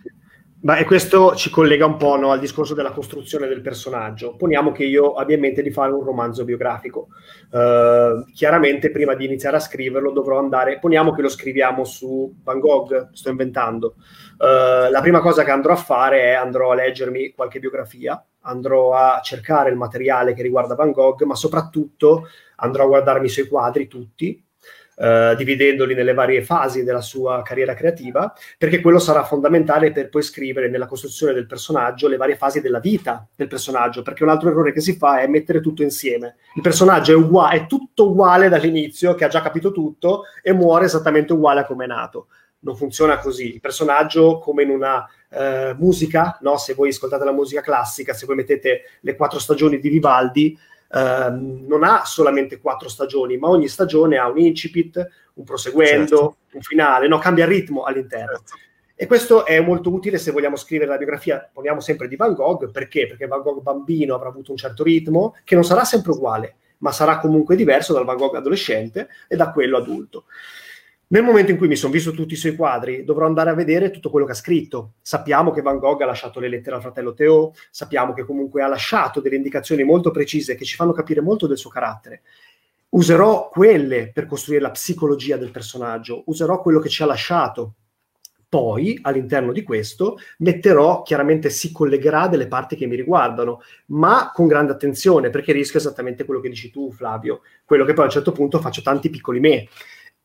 [0.61, 4.35] Ma e questo ci collega un po' no, al discorso della costruzione del personaggio.
[4.35, 7.07] Poniamo che io abbia in mente di fare un romanzo biografico.
[7.49, 10.79] Uh, chiaramente, prima di iniziare a scriverlo, dovrò andare.
[10.79, 13.95] Poniamo che lo scriviamo su Van Gogh, sto inventando.
[14.37, 18.93] Uh, la prima cosa che andrò a fare è andrò a leggermi qualche biografia, andrò
[18.93, 23.47] a cercare il materiale che riguarda Van Gogh, ma soprattutto andrò a guardarmi i suoi
[23.47, 24.43] quadri tutti
[25.01, 30.21] eh, dividendoli nelle varie fasi della sua carriera creativa, perché quello sarà fondamentale per poi
[30.21, 34.49] scrivere nella costruzione del personaggio le varie fasi della vita del personaggio, perché un altro
[34.49, 36.35] errore che si fa è mettere tutto insieme.
[36.53, 40.85] Il personaggio è, uguale, è tutto uguale dall'inizio, che ha già capito tutto, e muore
[40.85, 42.27] esattamente uguale a come è nato.
[42.61, 43.53] Non funziona così.
[43.53, 46.57] Il personaggio, come in una eh, musica, no?
[46.57, 50.57] se voi ascoltate la musica classica, se voi mettete le quattro stagioni di Vivaldi,
[50.91, 56.37] Ehm, non ha solamente quattro stagioni, ma ogni stagione ha un incipit, un proseguendo, certo.
[56.53, 58.37] un finale, no, cambia ritmo all'interno.
[58.37, 58.57] Certo.
[58.95, 62.69] E questo è molto utile se vogliamo scrivere la biografia, poniamo sempre di Van Gogh,
[62.69, 63.07] perché?
[63.07, 66.91] Perché Van Gogh bambino avrà avuto un certo ritmo che non sarà sempre uguale, ma
[66.91, 70.25] sarà comunque diverso dal Van Gogh adolescente e da quello adulto.
[71.11, 73.89] Nel momento in cui mi sono visto tutti i suoi quadri, dovrò andare a vedere
[73.89, 74.93] tutto quello che ha scritto.
[75.01, 78.67] Sappiamo che Van Gogh ha lasciato le lettere al fratello Theo, sappiamo che comunque ha
[78.67, 82.21] lasciato delle indicazioni molto precise che ci fanno capire molto del suo carattere.
[82.89, 87.73] Userò quelle per costruire la psicologia del personaggio, userò quello che ci ha lasciato.
[88.47, 94.45] Poi, all'interno di questo, metterò, chiaramente si collegherà delle parti che mi riguardano, ma con
[94.45, 98.13] grande attenzione, perché rischio esattamente quello che dici tu, Flavio, quello che poi a un
[98.13, 99.67] certo punto faccio tanti piccoli me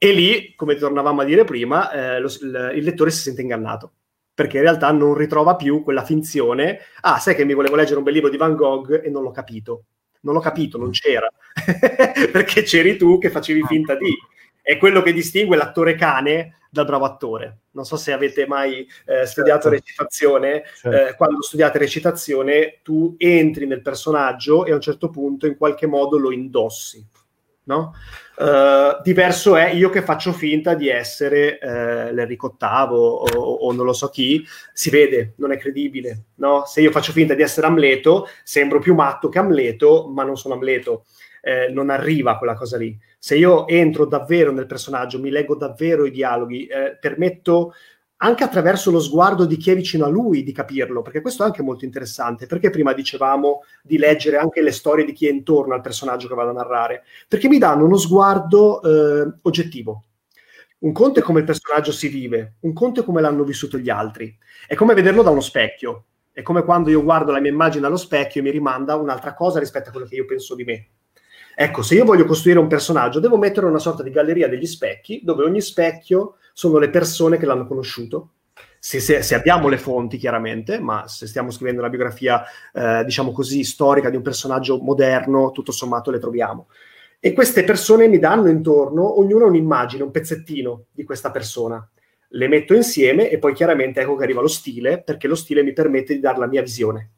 [0.09, 3.93] e lì, come tornavamo a dire prima, eh, lo, il, il lettore si sente ingannato
[4.35, 6.81] perché in realtà non ritrova più quella finzione.
[7.03, 9.31] Ah, sai che mi volevo leggere un bel libro di Van Gogh e non l'ho
[9.31, 9.85] capito.
[10.23, 11.29] Non l'ho capito, non c'era.
[12.33, 14.13] perché c'eri tu che facevi finta di.
[14.61, 17.61] È quello che distingue l'attore cane dal bravo attore.
[17.71, 19.77] Non so se avete mai eh, studiato certo.
[19.77, 20.65] recitazione.
[20.75, 21.09] Certo.
[21.11, 25.87] Eh, quando studiate recitazione, tu entri nel personaggio e a un certo punto in qualche
[25.87, 27.07] modo lo indossi
[27.65, 27.95] no?
[28.37, 33.87] Uh, diverso è io che faccio finta di essere uh, l'Enrico VIII o, o, non
[33.87, 36.25] lo so chi, si vede, non è credibile.
[36.37, 36.65] No?
[36.67, 40.55] Se io faccio finta di essere Amleto, sembro più matto che Amleto, ma non sono
[40.55, 41.05] Amleto.
[41.47, 42.99] Eh, non arriva quella cosa lì.
[43.19, 47.75] Se io entro davvero nel personaggio, mi leggo davvero i dialoghi, eh, permetto
[48.19, 51.47] anche attraverso lo sguardo di chi è vicino a lui di capirlo, perché questo è
[51.47, 55.75] anche molto interessante, perché prima dicevamo di leggere anche le storie di chi è intorno
[55.75, 60.05] al personaggio che vado a narrare, perché mi danno uno sguardo eh, oggettivo.
[60.79, 63.91] Un conto è come il personaggio si vive, un conto è come l'hanno vissuto gli
[63.91, 67.87] altri, è come vederlo da uno specchio, è come quando io guardo la mia immagine
[67.87, 70.89] allo specchio e mi rimanda un'altra cosa rispetto a quello che io penso di me.
[71.57, 75.21] Ecco, se io voglio costruire un personaggio, devo mettere una sorta di galleria degli specchi,
[75.23, 78.31] dove ogni specchio sono le persone che l'hanno conosciuto.
[78.79, 83.33] Se, se, se, abbiamo le fonti, chiaramente, ma se stiamo scrivendo la biografia, eh, diciamo
[83.33, 86.69] così, storica di un personaggio moderno, tutto sommato le troviamo.
[87.19, 91.89] E queste persone mi danno intorno, ognuna un'immagine, un pezzettino di questa persona.
[92.29, 95.73] Le metto insieme e poi chiaramente ecco che arriva lo stile, perché lo stile mi
[95.73, 97.13] permette di dare la mia visione.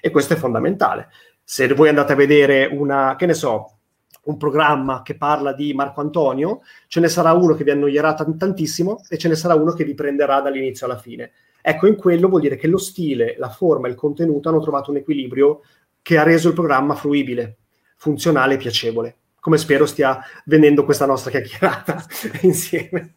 [0.00, 1.08] E questo è fondamentale.
[1.52, 3.80] Se voi andate a vedere una, che ne so,
[4.22, 8.38] un programma che parla di Marco Antonio, ce ne sarà uno che vi annoierà t-
[8.38, 11.32] tantissimo e ce ne sarà uno che vi prenderà dall'inizio alla fine.
[11.60, 14.90] Ecco, in quello vuol dire che lo stile, la forma e il contenuto hanno trovato
[14.92, 15.60] un equilibrio
[16.00, 17.58] che ha reso il programma fruibile,
[17.96, 19.16] funzionale e piacevole.
[19.38, 22.02] Come spero stia venendo questa nostra chiacchierata
[22.48, 23.16] insieme.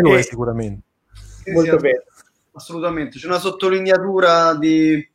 [0.00, 0.86] Lo è sicuramente.
[1.52, 2.04] Molto bene.
[2.52, 3.18] Assolutamente.
[3.18, 5.06] C'è una sottolineatura di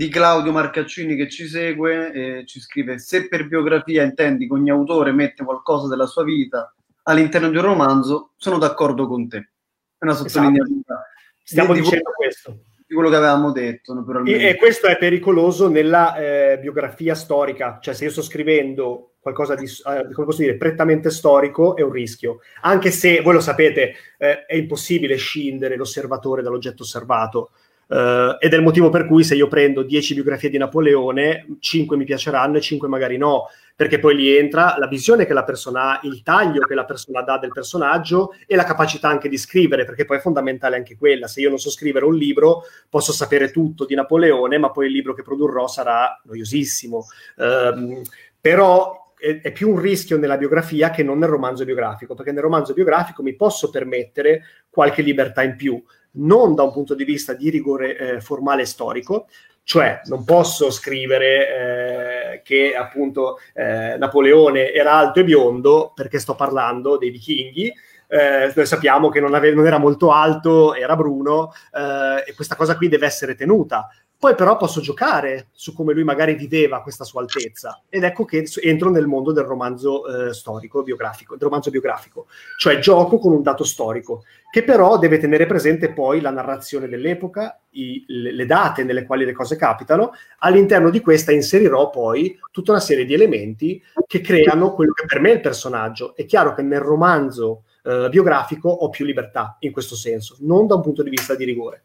[0.00, 4.70] di Claudio Marcaccini che ci segue e ci scrive se per biografia intendi che ogni
[4.70, 9.50] autore mette qualcosa della sua vita all'interno di un romanzo, sono d'accordo con te.
[9.98, 10.80] È una sottolineatura.
[10.86, 11.04] Esatto.
[11.42, 12.60] Stiamo di, dicendo questo.
[12.86, 14.40] Di quello che avevamo detto, naturalmente.
[14.40, 19.54] E, e questo è pericoloso nella eh, biografia storica, cioè se io sto scrivendo qualcosa
[19.54, 22.38] di, eh, come posso dire, prettamente storico è un rischio.
[22.62, 27.50] Anche se, voi lo sapete, eh, è impossibile scindere l'osservatore dall'oggetto osservato.
[27.90, 31.96] Uh, ed è il motivo per cui se io prendo 10 biografie di Napoleone, 5
[31.96, 35.98] mi piaceranno e 5 magari no, perché poi lì entra la visione che la persona
[35.98, 39.84] ha, il taglio che la persona dà del personaggio e la capacità anche di scrivere,
[39.84, 41.26] perché poi è fondamentale anche quella.
[41.26, 44.92] Se io non so scrivere un libro, posso sapere tutto di Napoleone, ma poi il
[44.92, 47.06] libro che produrrò sarà noiosissimo.
[47.38, 48.02] Uh,
[48.40, 52.42] però è, è più un rischio nella biografia che non nel romanzo biografico, perché nel
[52.42, 57.34] romanzo biografico mi posso permettere qualche libertà in più non da un punto di vista
[57.34, 59.26] di rigore eh, formale storico,
[59.62, 66.34] cioè non posso scrivere eh, che appunto eh, Napoleone era alto e biondo perché sto
[66.34, 67.72] parlando dei vichinghi,
[68.08, 72.56] eh, noi sappiamo che non, ave- non, era molto alto, era bruno, eh, e questa
[72.56, 73.88] cosa qui deve essere tenuta.
[74.20, 78.46] Poi però posso giocare su come lui magari viveva questa sua altezza ed ecco che
[78.60, 82.26] entro nel mondo del romanzo eh, storico biografico, del romanzo biografico,
[82.58, 87.62] cioè gioco con un dato storico che però deve tenere presente poi la narrazione dell'epoca,
[87.70, 90.12] i, le, date nelle quali le cose capitano.
[90.40, 95.20] All'interno di questa inserirò poi tutta una serie di elementi che creano quello che per
[95.20, 96.14] me è il personaggio.
[96.14, 100.74] È chiaro che nel romanzo eh, biografico ho più libertà in questo senso, non da
[100.74, 101.84] un punto di vista di rigore.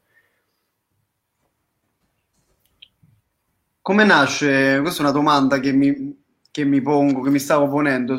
[3.86, 6.18] Come nasce, questa è una domanda che mi,
[6.50, 8.18] che mi pongo, che mi stavo ponendo,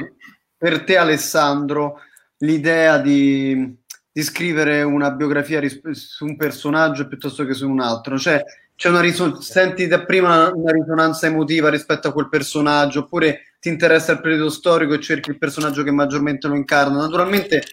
[0.57, 2.03] per te Alessandro,
[2.37, 3.77] l'idea di,
[4.13, 8.45] di scrivere una biografia risp- su un personaggio piuttosto che su un altro, cioè
[8.77, 13.69] c'è una riso- senti da prima una risonanza emotiva rispetto a quel personaggio, oppure ti
[13.69, 16.97] interessa il periodo storico e cerchi il personaggio che maggiormente lo incarna.
[16.97, 17.65] Naturalmente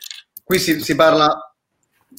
[0.43, 1.53] qui si, si parla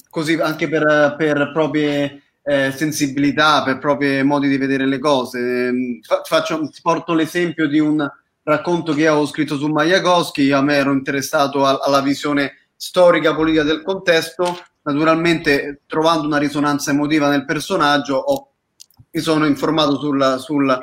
[0.09, 5.39] così anche per, per proprie eh, sensibilità, per propri modi di vedere le cose.
[5.39, 8.07] Ehm, faccio, porto l'esempio di un
[8.43, 13.63] racconto che avevo scritto su Majakowski, a me ero interessato a, alla visione storica politica
[13.63, 18.51] del contesto, naturalmente trovando una risonanza emotiva nel personaggio ho,
[19.09, 20.79] mi sono informato sul, sul,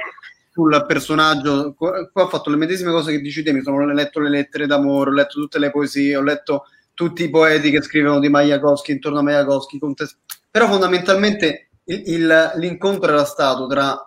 [0.51, 4.31] sul personaggio, qua ho fatto le medesime cose che dici te, mi sono letto le
[4.31, 8.29] lettere d'amore, ho letto tutte le poesie, ho letto tutti i poeti che scrivono di
[8.29, 10.19] Majakowski intorno a Majakowski, contesto
[10.53, 13.99] però fondamentalmente il, il, l'incontro era stato tra,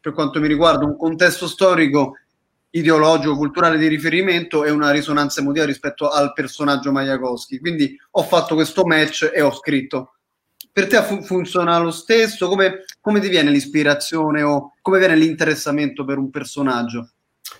[0.00, 2.16] per quanto mi riguarda, un contesto storico,
[2.70, 7.60] ideologico, culturale di riferimento e una risonanza emotiva rispetto al personaggio Majakowski.
[7.60, 10.16] Quindi ho fatto questo match e ho scritto.
[10.72, 12.48] Per te fu- funziona lo stesso?
[12.48, 17.10] Come, come ti viene l'ispirazione o come viene l'interessamento per un personaggio?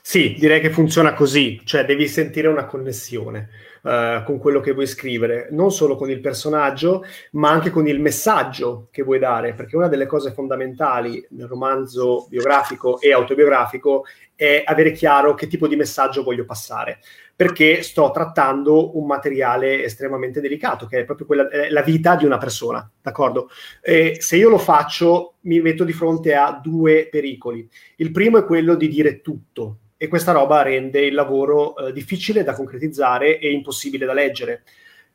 [0.00, 3.50] Sì, direi che funziona così, cioè devi sentire una connessione
[3.82, 8.00] uh, con quello che vuoi scrivere, non solo con il personaggio, ma anche con il
[8.00, 14.62] messaggio che vuoi dare, perché una delle cose fondamentali nel romanzo biografico e autobiografico è
[14.64, 16.98] avere chiaro che tipo di messaggio voglio passare,
[17.36, 22.24] perché sto trattando un materiale estremamente delicato, che è proprio quella, è la vita di
[22.24, 23.48] una persona, d'accordo?
[23.80, 27.68] E se io lo faccio, mi metto di fronte a due pericoli.
[27.96, 32.42] Il primo è quello di dire tutto, e questa roba rende il lavoro eh, difficile
[32.42, 34.64] da concretizzare e impossibile da leggere.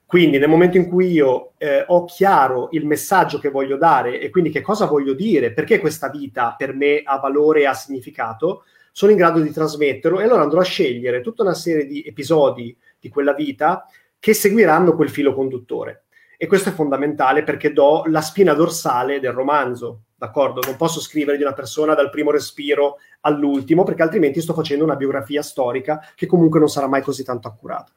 [0.06, 4.30] Quindi nel momento in cui io eh, ho chiaro il messaggio che voglio dare e
[4.30, 8.64] quindi che cosa voglio dire, perché questa vita per me ha valore e ha significato,
[8.94, 12.74] sono in grado di trasmetterlo e allora andrò a scegliere tutta una serie di episodi
[12.98, 13.86] di quella vita
[14.18, 16.06] che seguiranno quel filo conduttore.
[16.38, 20.62] E questo è fondamentale perché do la spina dorsale del romanzo, d'accordo?
[20.64, 24.96] Non posso scrivere di una persona dal primo respiro all'ultimo, perché altrimenti sto facendo una
[24.96, 27.92] biografia storica che comunque non sarà mai così tanto accurata.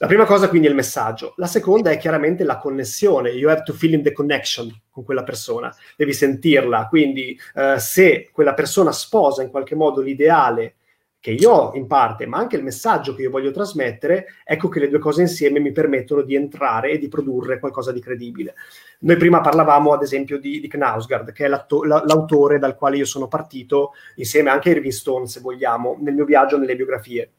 [0.00, 3.62] La prima cosa quindi è il messaggio, la seconda è chiaramente la connessione, you have
[3.64, 8.92] to feel in the connection con quella persona, devi sentirla, quindi eh, se quella persona
[8.92, 10.76] sposa in qualche modo l'ideale
[11.20, 14.78] che io ho in parte, ma anche il messaggio che io voglio trasmettere, ecco che
[14.78, 18.54] le due cose insieme mi permettono di entrare e di produrre qualcosa di credibile.
[19.00, 23.26] Noi prima parlavamo, ad esempio, di, di Knausgard, che è l'autore dal quale io sono
[23.26, 27.32] partito, insieme anche a Irving Stone, se vogliamo, nel mio viaggio nelle biografie.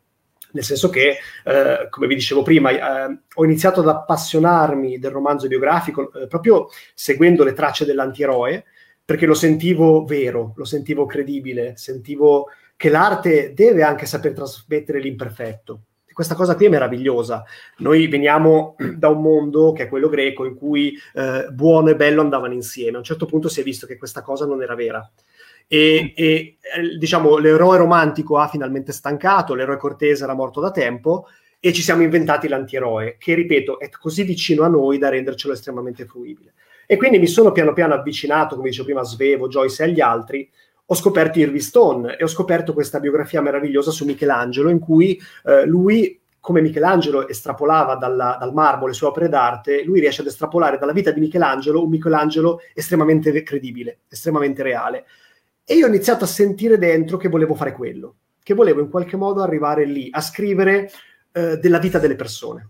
[0.52, 5.48] Nel senso che, eh, come vi dicevo prima, eh, ho iniziato ad appassionarmi del romanzo
[5.48, 8.66] biografico eh, proprio seguendo le tracce dell'antieroe,
[9.06, 12.48] perché lo sentivo vero, lo sentivo credibile, sentivo
[12.80, 15.82] che l'arte deve anche saper trasmettere l'imperfetto.
[16.14, 17.44] Questa cosa qui è meravigliosa.
[17.80, 22.22] Noi veniamo da un mondo che è quello greco in cui eh, buono e bello
[22.22, 22.96] andavano insieme.
[22.96, 25.12] A un certo punto si è visto che questa cosa non era vera.
[25.68, 26.58] E, e eh,
[26.98, 31.28] diciamo l'eroe romantico ha finalmente stancato, l'eroe cortese era morto da tempo
[31.60, 36.06] e ci siamo inventati l'antieroe, che ripeto è così vicino a noi da rendercelo estremamente
[36.06, 36.54] fruibile.
[36.88, 40.00] E quindi mi sono piano piano avvicinato, come dicevo prima, a Svevo, Joyce e agli
[40.00, 40.50] altri,
[40.92, 45.66] ho scoperto Irving Stone e ho scoperto questa biografia meravigliosa su Michelangelo in cui eh,
[45.66, 50.78] lui come Michelangelo estrapolava dalla, dal marmo le sue opere d'arte, lui riesce ad estrapolare
[50.80, 55.06] dalla vita di Michelangelo un Michelangelo estremamente credibile, estremamente reale.
[55.64, 59.18] E io ho iniziato a sentire dentro che volevo fare quello, che volevo in qualche
[59.18, 60.90] modo arrivare lì, a scrivere
[61.34, 62.70] eh, della vita delle persone.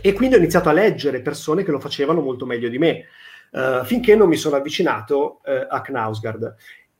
[0.00, 3.04] E quindi ho iniziato a leggere persone che lo facevano molto meglio di me,
[3.52, 6.54] uh, finché non mi sono avvicinato uh, a Knausgard.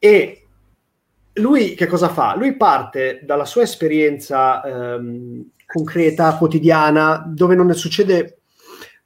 [0.06, 0.46] E
[1.32, 2.36] lui che cosa fa?
[2.36, 8.38] Lui parte dalla sua esperienza ehm, concreta, quotidiana, dove non succede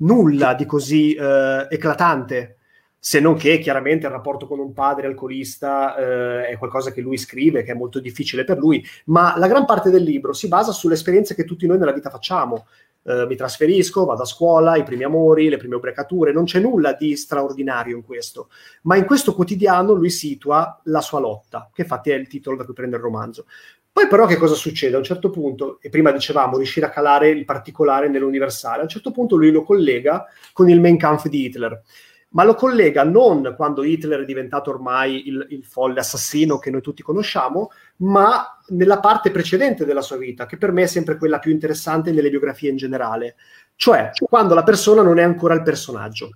[0.00, 2.56] nulla di così eh, eclatante.
[3.02, 7.16] se non che chiaramente il rapporto con un padre alcolista eh, è qualcosa che lui
[7.16, 10.70] scrive, che è molto difficile per lui, ma la gran parte del libro si basa
[10.70, 12.66] sulle esperienze che tutti noi nella vita facciamo.
[13.02, 16.92] Eh, mi trasferisco, vado a scuola, i primi amori, le prime ubriacature, non c'è nulla
[16.92, 18.50] di straordinario in questo,
[18.82, 22.64] ma in questo quotidiano lui situa la sua lotta, che infatti è il titolo da
[22.64, 23.46] cui prende il romanzo.
[23.92, 24.94] Poi però che cosa succede?
[24.94, 28.88] A un certo punto, e prima dicevamo riuscire a calare il particolare nell'universale, a un
[28.88, 31.82] certo punto lui lo collega con il Mein Kampf di Hitler
[32.30, 36.80] ma lo collega non quando Hitler è diventato ormai il, il, folle assassino che noi
[36.80, 41.38] tutti conosciamo, ma nella parte precedente della sua vita, che per me è sempre quella
[41.38, 43.36] più interessante nelle biografie in generale,
[43.74, 46.30] cioè quando la persona non è ancora il personaggio.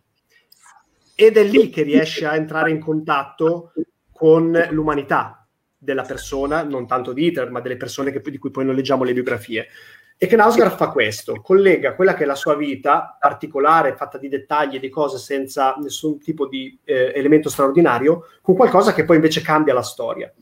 [1.15, 3.73] Ed è lì che riesce a entrare in contatto
[4.11, 5.47] con l'umanità
[5.79, 9.05] della persona, non tanto di Hitler, ma delle persone che, di cui poi noi leggiamo
[9.05, 9.69] le biografie.
[10.17, 14.29] E che Knausgaard fa questo, collega quella che è la sua vita particolare, fatta di
[14.29, 19.17] dettagli e di cose senza nessun tipo di eh, elemento straordinario, con qualcosa che poi
[19.17, 20.33] invece cambia la storia.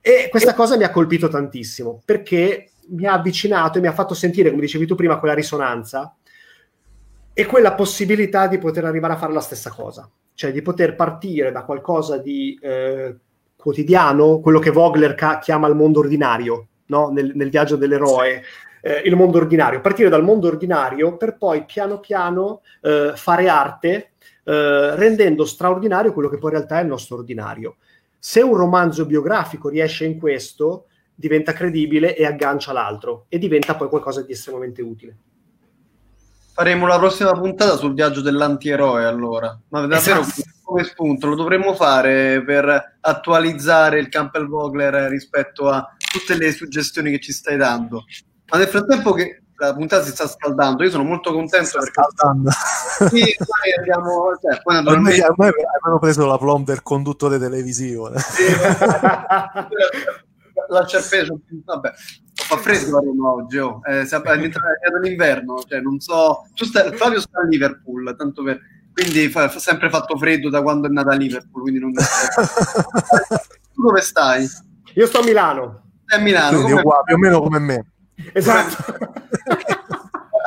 [0.00, 4.14] E questa cosa mi ha colpito tantissimo, perché mi ha avvicinato e mi ha fatto
[4.14, 6.14] sentire, come dicevi tu prima, quella risonanza
[7.32, 11.52] e quella possibilità di poter arrivare a fare la stessa cosa, cioè di poter partire
[11.52, 13.16] da qualcosa di eh,
[13.56, 17.10] quotidiano, quello che Vogler ca- chiama il mondo ordinario, no?
[17.10, 18.42] nel, nel, viaggio dell'eroe,
[18.88, 24.12] eh, il mondo ordinario, partire dal mondo ordinario per poi piano piano eh, fare arte,
[24.44, 27.76] eh, rendendo straordinario quello che poi in realtà è il nostro ordinario.
[28.18, 33.88] Se un romanzo biografico riesce in questo, diventa credibile e aggancia l'altro e diventa poi
[33.88, 35.16] qualcosa di estremamente utile.
[36.54, 40.50] Faremo la prossima puntata sul viaggio dell'antieroe allora, ma davvero esatto.
[40.62, 47.10] come spunto lo dovremmo fare per attualizzare il Campbell Vogler rispetto a tutte le suggestioni
[47.10, 48.04] che ci stai dando.
[48.50, 52.50] Ma nel frattempo che la puntata si sta scaldando, io sono molto contento perché scaldando.
[52.98, 55.24] Sì, poi abbiamo cioè, poi naturalmente...
[55.24, 58.10] ormai, abbiamo preso la plomb del conduttore televisivo.
[58.18, 58.42] Sì,
[60.68, 61.92] lascia peso, vabbè,
[62.34, 63.80] fa freddo a Roma oggi, oh.
[63.84, 68.58] eh, è iniziato l'inverno, cioè non so, tu stai, Flavio sta a Liverpool, tanto per,
[68.92, 71.92] quindi fa, fa sempre fatto freddo da quando è nata Liverpool, quindi non
[73.72, 74.46] tu dove stai?
[74.94, 75.90] Io sto a Milano.
[76.04, 77.92] Stai a Milano, quindi, uguale, più o meno come me.
[78.32, 78.94] Esatto.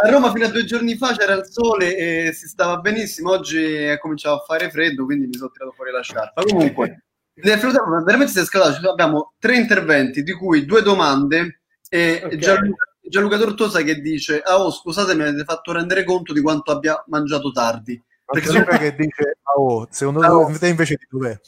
[0.04, 3.64] a Roma fino a due giorni fa c'era il sole e si stava benissimo, oggi
[3.64, 6.44] è cominciato a fare freddo, quindi mi sono tirato fuori la sciarpa.
[6.44, 7.04] Comunque,
[7.36, 12.38] nel frattempo veramente si è scalato, abbiamo tre interventi, di cui due domande e okay.
[12.38, 16.72] Gianluca, Gianluca, Tortosa che dice, ah oh scusate mi avete fatto rendere conto di quanto
[16.72, 18.02] abbia mangiato tardi.
[18.26, 20.58] Perché Gianluca che dice, ah oh, secondo oh.
[20.58, 21.40] te invece di dov'è?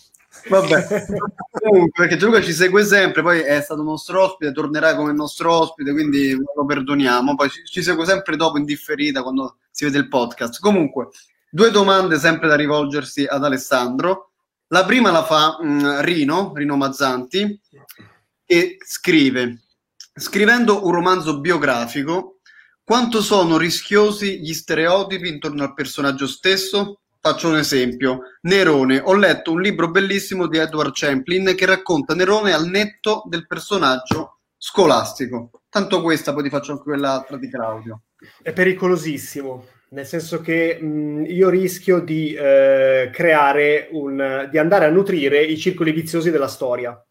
[0.50, 1.06] Vabbè,
[1.52, 5.92] comunque perché Gianluca ci segue sempre, poi è stato nostro ospite, tornerà come nostro ospite,
[5.92, 7.36] quindi lo perdoniamo.
[7.36, 10.60] Poi ci, ci segue sempre dopo in differita quando si vede il podcast.
[10.60, 11.10] Comunque,
[11.50, 14.32] due domande sempre da rivolgersi ad Alessandro.
[14.68, 17.60] La prima la fa mh, mm, Rino, Rino Mazzanti,
[18.46, 19.62] che scrive:
[20.14, 22.40] Scrivendo un romanzo biografico,
[22.84, 27.03] quanto sono rischiosi gli stereotipi intorno al personaggio stesso?
[27.26, 28.20] Faccio un esempio.
[28.42, 29.00] Nerone.
[29.00, 34.40] Ho letto un libro bellissimo di Edward Champlin che racconta Nerone al netto del personaggio
[34.58, 35.52] scolastico.
[35.70, 38.02] Tanto questa, poi ti faccio anche quell'altra di Claudio.
[38.42, 44.50] È pericolosissimo, nel senso che mh, io rischio di eh, creare un...
[44.52, 47.02] di andare a nutrire i circoli viziosi della storia.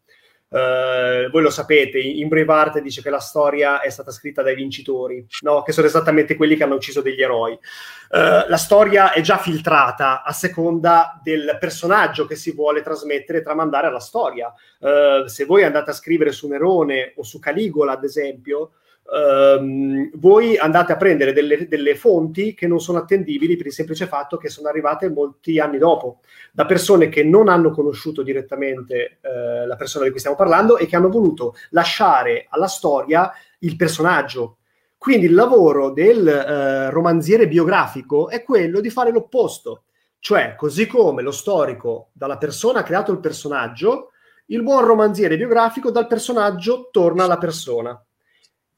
[0.53, 5.25] Uh, voi lo sapete, in Brevard dice che la storia è stata scritta dai vincitori,
[5.41, 5.63] no?
[5.63, 7.53] che sono esattamente quelli che hanno ucciso degli eroi.
[7.53, 13.41] Uh, la storia è già filtrata a seconda del personaggio che si vuole trasmettere e
[13.41, 14.53] tramandare alla storia.
[14.77, 18.73] Uh, se voi andate a scrivere su Nerone o su Caligola, ad esempio,
[19.05, 24.07] Um, voi andate a prendere delle, delle, fonti che non sono attendibili per il semplice
[24.07, 26.21] fatto che sono arrivate molti anni dopo,
[26.53, 30.85] da persone che non hanno conosciuto direttamente uh, la persona di cui stiamo parlando e
[30.85, 34.57] che hanno voluto lasciare alla storia il personaggio.
[34.97, 39.83] Quindi il lavoro del uh, romanziere biografico è quello di fare l'opposto,
[40.19, 44.11] cioè così come lo storico dalla persona ha creato il personaggio,
[44.47, 48.01] il buon romanziere biografico dal personaggio torna alla persona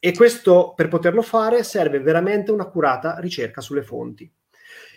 [0.05, 4.31] e questo per poterlo fare serve veramente un'accurata ricerca sulle fonti.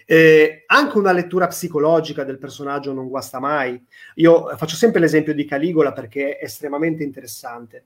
[0.04, 3.82] Eh, anche una lettura psicologica del personaggio non guasta mai.
[4.16, 7.84] Io faccio sempre l'esempio di Caligola perché è estremamente interessante.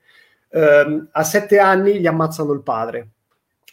[0.49, 3.11] Eh, a sette anni gli ammazzano il padre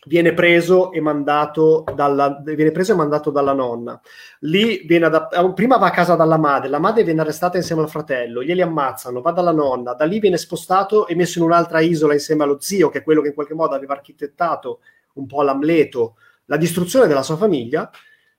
[0.05, 3.99] viene preso e mandato dalla, viene preso e mandato dalla nonna.
[4.41, 7.81] Lì viene adatt- eh, prima va a casa dalla madre, la madre viene arrestata insieme
[7.81, 11.79] al fratello, glieli ammazzano, va dalla nonna, da lì viene spostato e messo in un'altra
[11.81, 14.79] isola insieme allo zio, che è quello che in qualche modo aveva architettato
[15.13, 17.89] un po' l'Amleto, la distruzione della sua famiglia,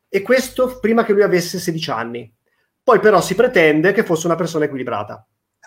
[0.08, 2.34] e questo prima che lui avesse 16 anni.
[2.82, 5.24] Poi però si pretende che fosse una persona equilibrata.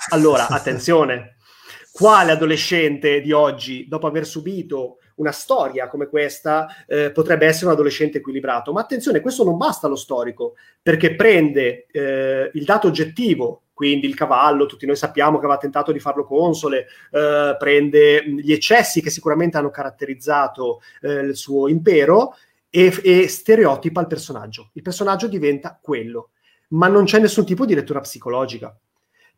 [0.10, 1.38] Allora, attenzione,
[1.91, 7.74] quale adolescente di oggi, dopo aver subito una storia come questa, eh, potrebbe essere un
[7.74, 8.72] adolescente equilibrato?
[8.72, 14.16] Ma attenzione, questo non basta lo storico, perché prende eh, il dato oggettivo quindi il
[14.16, 19.09] cavallo, tutti noi sappiamo che aveva tentato di farlo console, eh, prende gli eccessi che
[19.09, 22.36] sicuramente hanno caratterizzato eh, il suo impero
[22.70, 24.70] e, e stereotipa il personaggio.
[24.74, 26.30] Il personaggio diventa quello,
[26.70, 28.76] ma non c'è nessun tipo di lettura psicologica.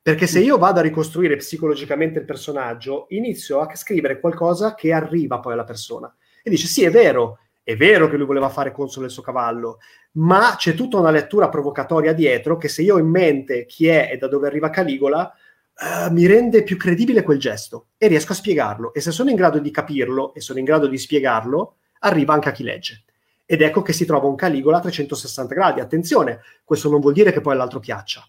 [0.05, 5.39] Perché se io vado a ricostruire psicologicamente il personaggio, inizio a scrivere qualcosa che arriva
[5.39, 6.15] poi alla persona.
[6.43, 9.79] E dice, sì, è vero, è vero che lui voleva fare console il suo cavallo,
[10.17, 14.09] ma c'è tutta una lettura provocatoria dietro che se io ho in mente chi è
[14.11, 15.33] e da dove arriva Caligola,
[15.73, 18.93] uh, mi rende più credibile quel gesto e riesco a spiegarlo.
[18.93, 22.49] E se sono in grado di capirlo e sono in grado di spiegarlo, arriva anche
[22.49, 23.05] a chi legge.
[23.43, 25.79] Ed ecco che si trova un Caligola a 360 gradi.
[25.79, 28.23] Attenzione, questo non vuol dire che poi all'altro piaccia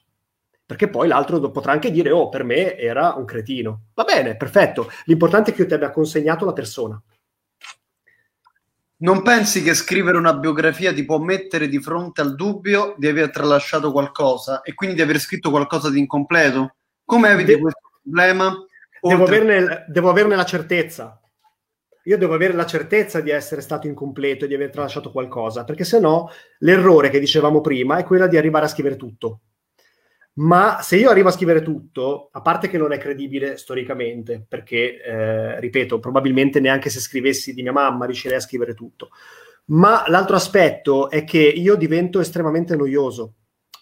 [0.67, 4.91] perché poi l'altro potrà anche dire oh per me era un cretino va bene perfetto
[5.05, 7.01] l'importante è che io ti abbia consegnato la persona
[8.99, 13.31] non pensi che scrivere una biografia ti può mettere di fronte al dubbio di aver
[13.31, 16.77] tralasciato qualcosa e quindi di aver scritto qualcosa di incompleto?
[17.05, 18.57] Come eviti De- questo problema?
[18.99, 21.21] Devo averne, devo averne la certezza.
[22.05, 25.85] Io devo avere la certezza di essere stato incompleto e di aver tralasciato qualcosa, perché
[25.85, 29.41] se no l'errore che dicevamo prima è quella di arrivare a scrivere tutto.
[30.39, 35.03] Ma se io arrivo a scrivere tutto, a parte che non è credibile storicamente, perché,
[35.03, 39.11] eh, ripeto, probabilmente neanche se scrivessi di mia mamma riuscirei a scrivere tutto,
[39.67, 43.33] ma l'altro aspetto è che io divento estremamente noioso,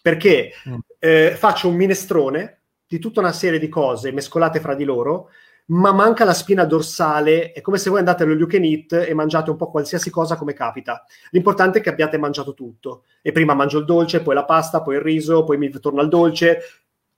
[0.01, 0.79] perché mm.
[1.01, 5.31] eh, faccio un minestrone di tutta una serie di cose mescolate fra di loro
[5.67, 7.53] ma manca la spina dorsale.
[7.53, 10.37] È come se voi andate allo You Can Eat e mangiate un po' qualsiasi cosa
[10.37, 11.05] come capita.
[11.31, 13.05] L'importante è che abbiate mangiato tutto.
[13.23, 16.09] E prima mangio il dolce, poi la pasta, poi il riso, poi mi torno al
[16.09, 16.59] dolce.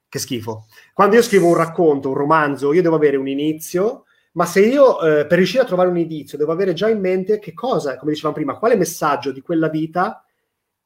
[0.08, 0.66] Che schifo.
[0.92, 5.00] Quando io scrivo un racconto, un romanzo, io devo avere un inizio, ma se io
[5.00, 8.12] eh, per riuscire a trovare un inizio devo avere già in mente che cosa, come
[8.12, 10.24] dicevamo prima, quale messaggio di quella vita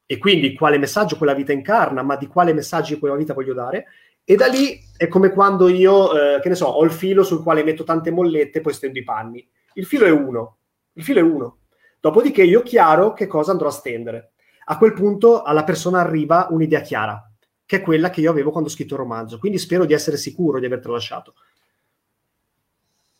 [0.05, 3.85] e quindi quale messaggio quella vita incarna, ma di quale messaggio quella vita voglio dare
[4.31, 7.43] e da lì è come quando io, eh, che ne so, ho il filo sul
[7.43, 9.45] quale metto tante mollette e poi stendo i panni.
[9.73, 10.59] Il filo è uno.
[10.93, 11.57] Il filo è uno.
[11.99, 14.31] Dopodiché io chiaro che cosa andrò a stendere.
[14.67, 17.29] A quel punto alla persona arriva un'idea chiara,
[17.65, 19.37] che è quella che io avevo quando ho scritto il romanzo.
[19.37, 21.33] Quindi spero di essere sicuro di avertelo lasciato.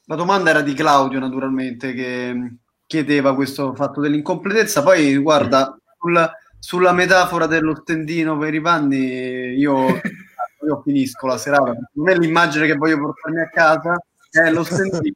[0.05, 2.53] La domanda era di Claudio, naturalmente, che
[2.88, 4.82] chiedeva questo fatto dell'incompletezza.
[4.82, 9.99] Poi, guarda, sul, sulla metafora dello stendino per i panni, io
[10.66, 11.72] io finisco la serata.
[11.72, 13.95] Per me l'immagine che voglio portarmi a casa
[14.30, 15.16] è lo stendino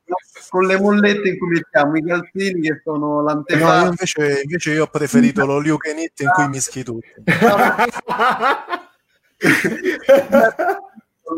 [0.50, 3.84] con le mollette in cui mettiamo i calzini che sono l'antefatto.
[3.84, 7.08] No, invece, invece, io ho preferito lo Liu Kenit in cui mischi tutto.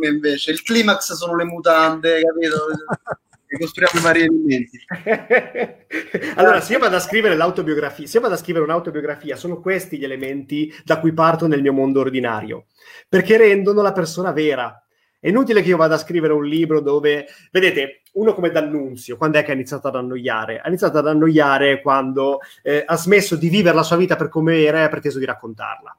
[0.01, 2.68] invece il climax sono le mutande, capito?
[3.56, 4.80] costruiamo i vari elementi.
[6.36, 9.98] allora, se io vado a scrivere l'autobiografia, se io vado a scrivere un'autobiografia, sono questi
[9.98, 12.66] gli elementi da cui parto nel mio mondo ordinario,
[13.08, 14.82] perché rendono la persona vera.
[15.20, 19.39] È inutile che io vada a scrivere un libro dove, vedete, uno come D'Annunzio, quando
[19.39, 20.60] è che ha iniziato ad annoiare?
[20.60, 24.62] Ha iniziato ad annoiare quando eh, ha smesso di vivere la sua vita per come
[24.62, 25.98] era e ha preteso di raccontarla.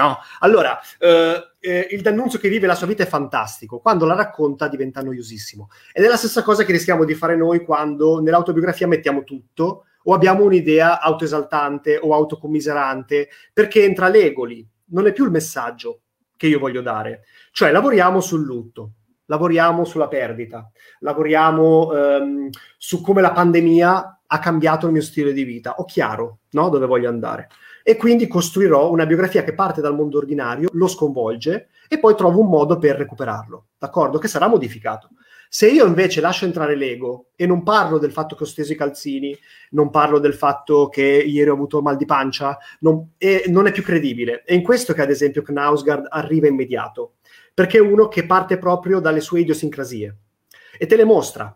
[0.00, 0.18] No?
[0.38, 4.66] Allora, eh, eh, il D'Annunzio che vive la sua vita è fantastico, quando la racconta
[4.66, 5.68] diventa noiosissimo.
[5.92, 10.14] Ed è la stessa cosa che rischiamo di fare noi quando nell'autobiografia mettiamo tutto o
[10.14, 16.00] abbiamo un'idea autoesaltante o autocommiserante, perché entra l'ego lì, non è più il messaggio
[16.34, 17.24] che io voglio dare.
[17.52, 18.92] Cioè, lavoriamo sul lutto,
[19.26, 20.70] lavoriamo sulla perdita,
[21.00, 22.48] lavoriamo ehm,
[22.78, 25.74] su come la pandemia ha cambiato il mio stile di vita.
[25.74, 26.70] Ho chiaro no?
[26.70, 27.48] dove voglio andare
[27.90, 32.38] e quindi costruirò una biografia che parte dal mondo ordinario, lo sconvolge e poi trovo
[32.38, 34.18] un modo per recuperarlo, d'accordo?
[34.18, 35.08] Che sarà modificato.
[35.48, 38.76] Se io invece lascio entrare l'ego e non parlo del fatto che ho steso i
[38.76, 39.36] calzini,
[39.70, 43.14] non parlo del fatto che ieri ho avuto mal di pancia, non,
[43.48, 44.44] non è più credibile.
[44.44, 47.14] È in questo che ad esempio Knausgard arriva immediato,
[47.52, 50.16] perché è uno che parte proprio dalle sue idiosincrasie
[50.78, 51.52] e te le mostra.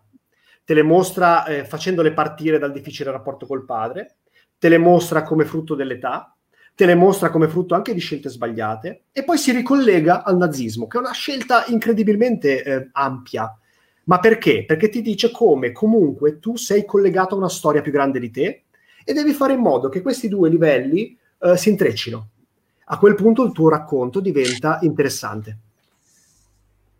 [0.65, 4.17] Te le mostra eh, facendole partire dal difficile rapporto col padre,
[4.57, 6.35] te le mostra come frutto dell'età,
[6.75, 10.87] te le mostra come frutto anche di scelte sbagliate e poi si ricollega al nazismo,
[10.87, 13.57] che è una scelta incredibilmente eh, ampia.
[14.05, 14.65] Ma perché?
[14.65, 18.63] Perché ti dice come comunque tu sei collegato a una storia più grande di te
[19.03, 22.29] e devi fare in modo che questi due livelli eh, si intreccino.
[22.85, 25.59] A quel punto il tuo racconto diventa interessante.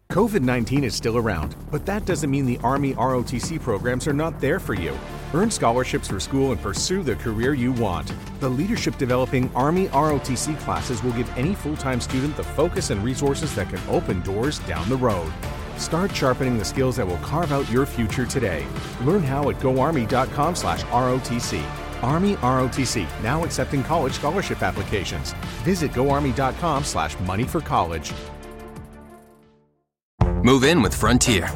[0.08, 4.40] COVID 19 is still around, but that doesn't mean the Army ROTC programs are not
[4.40, 4.94] there for you.
[5.36, 8.10] Earn scholarships for school and pursue the career you want.
[8.40, 13.04] The Leadership Developing Army ROTC classes will give any full time student the focus and
[13.04, 15.30] resources that can open doors down the road.
[15.76, 18.66] Start sharpening the skills that will carve out your future today.
[19.02, 21.62] Learn how at goarmy.com slash ROTC.
[22.02, 25.34] Army ROTC, now accepting college scholarship applications.
[25.66, 28.14] Visit goarmy.com slash money for college.
[30.44, 31.50] Move in with Frontier.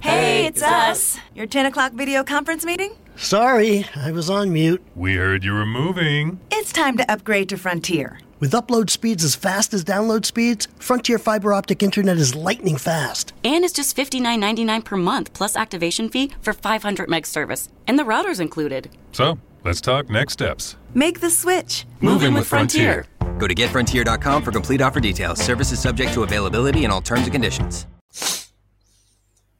[0.00, 1.16] Hey, it's us.
[1.36, 2.96] Your 10 o'clock video conference meeting?
[3.16, 4.82] Sorry, I was on mute.
[4.94, 6.40] We heard you were moving.
[6.50, 8.18] It's time to upgrade to Frontier.
[8.40, 13.32] With upload speeds as fast as download speeds, Frontier fiber optic internet is lightning fast.
[13.44, 17.68] And it's just $59.99 per month plus activation fee for 500 meg service.
[17.86, 18.90] And the router's included.
[19.12, 20.76] So, let's talk next steps.
[20.92, 21.86] Make the switch.
[22.00, 23.04] Move, in with, with Frontier.
[23.04, 23.38] Frontier.
[23.38, 25.38] Go to getfrontier.com for complete offer details.
[25.40, 27.86] Services subject to availability and all terms and conditions.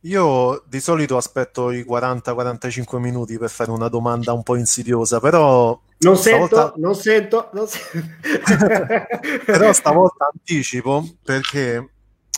[0.04, 5.80] Io di solito aspetto i 40-45 minuti per fare una domanda un po' insidiosa, però...
[5.98, 6.72] Non stavolta...
[6.72, 8.76] sento, non sento, non sento.
[9.46, 11.76] però stavolta anticipo perché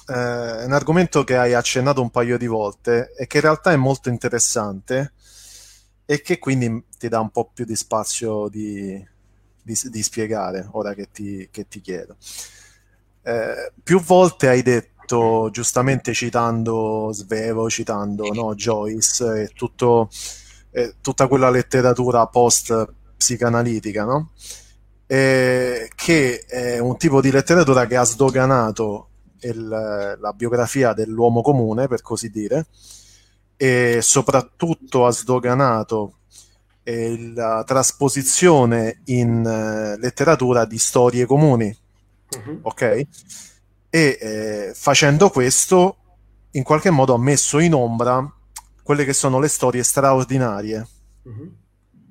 [0.06, 3.72] eh, è un argomento che hai accennato un paio di volte e che in realtà
[3.72, 5.12] è molto interessante
[6.04, 9.04] e che quindi ti dà un po' più di spazio di,
[9.60, 12.16] di, di spiegare ora che ti, che ti chiedo.
[13.22, 20.10] Eh, più volte hai detto detto giustamente citando Svevo, citando no, Joyce e tutto,
[20.72, 24.32] eh, tutta quella letteratura post psicanalitica, no?
[25.06, 29.08] E che è un tipo di letteratura che ha sdoganato
[29.42, 32.66] il, la biografia dell'uomo comune, per così dire,
[33.56, 36.18] e soprattutto ha sdoganato
[36.82, 41.74] eh, la trasposizione in uh, letteratura di storie comuni.
[42.28, 42.58] Uh-huh.
[42.62, 43.06] Ok?
[43.96, 45.96] E eh, facendo questo
[46.50, 48.30] in qualche modo ha messo in ombra
[48.82, 50.86] quelle che sono le storie straordinarie.
[51.26, 51.48] Mm-hmm.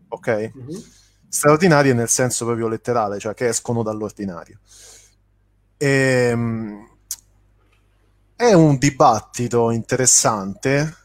[0.07, 0.27] Ok?
[0.57, 0.81] Mm-hmm.
[1.27, 4.57] Straordinarie nel senso proprio letterale, cioè che escono dall'ordinario.
[5.77, 6.89] E, ehm,
[8.35, 10.95] è un dibattito interessante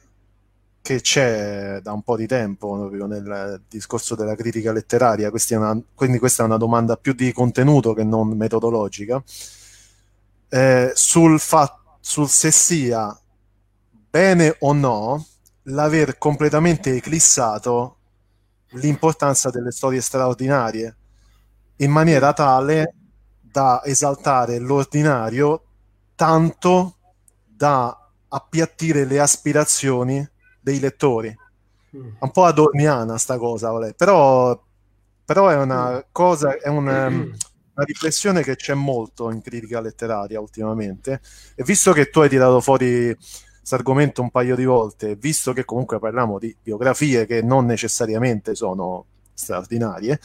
[0.81, 6.18] che c'è da un po' di tempo proprio nel discorso della critica letteraria, una, quindi
[6.18, 9.22] questa è una domanda più di contenuto che non metodologica
[10.51, 13.18] eh, sul, fa- sul se sia
[14.11, 15.24] bene o no
[15.64, 17.96] l'aver completamente eclissato
[18.72, 20.96] l'importanza delle storie straordinarie
[21.76, 22.94] in maniera tale
[23.40, 25.62] da esaltare l'ordinario
[26.14, 26.96] tanto
[27.46, 27.96] da
[28.28, 30.28] appiattire le aspirazioni
[30.61, 31.34] dei lettori.
[31.96, 32.11] Mm.
[32.18, 34.61] Un po' adorniana sta cosa, però,
[35.24, 35.98] però è una mm.
[36.12, 37.34] cosa, è un, um,
[37.74, 41.20] una riflessione che c'è molto in critica letteraria ultimamente
[41.54, 43.16] e visto che tu hai tirato fuori
[43.70, 48.54] questo argomento un paio di volte, visto che comunque parliamo di biografie che non necessariamente
[48.54, 50.18] sono straordinarie,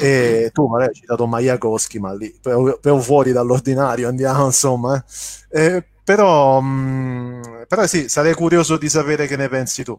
[0.00, 5.02] e tu magari hai citato Majakowski, ma lì però fuori dall'ordinario andiamo, insomma.
[5.50, 5.64] Eh.
[5.64, 9.98] Eh, però, mh, mm, però sì, sarei curioso di sapere che ne pensi tu.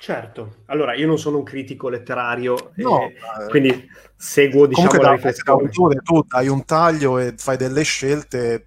[0.00, 5.70] Certo, allora io non sono un critico letterario, no, eh, quindi seguo diciamo la riflessione.
[6.04, 8.64] tu hai un taglio e fai delle scelte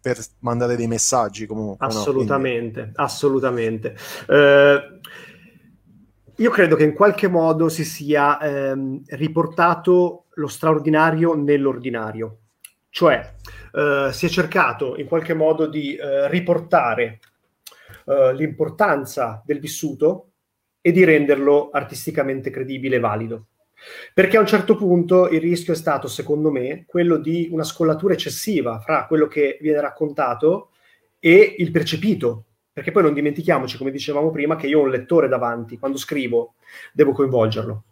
[0.00, 1.86] per mandare dei messaggi comunque.
[1.86, 2.92] Assolutamente, no?
[2.94, 3.94] assolutamente.
[4.26, 5.00] Eh,
[6.36, 12.38] io credo che in qualche modo si sia ehm, riportato lo straordinario nell'ordinario,
[12.88, 13.34] cioè
[13.74, 17.20] eh, si è cercato in qualche modo di eh, riportare
[18.06, 20.27] eh, l'importanza del vissuto
[20.88, 23.46] e di renderlo artisticamente credibile e valido.
[24.14, 28.14] Perché a un certo punto il rischio è stato, secondo me, quello di una scollatura
[28.14, 30.70] eccessiva fra quello che viene raccontato
[31.18, 32.44] e il percepito.
[32.72, 36.54] Perché poi non dimentichiamoci, come dicevamo prima, che io ho un lettore davanti, quando scrivo
[36.92, 37.84] devo coinvolgerlo.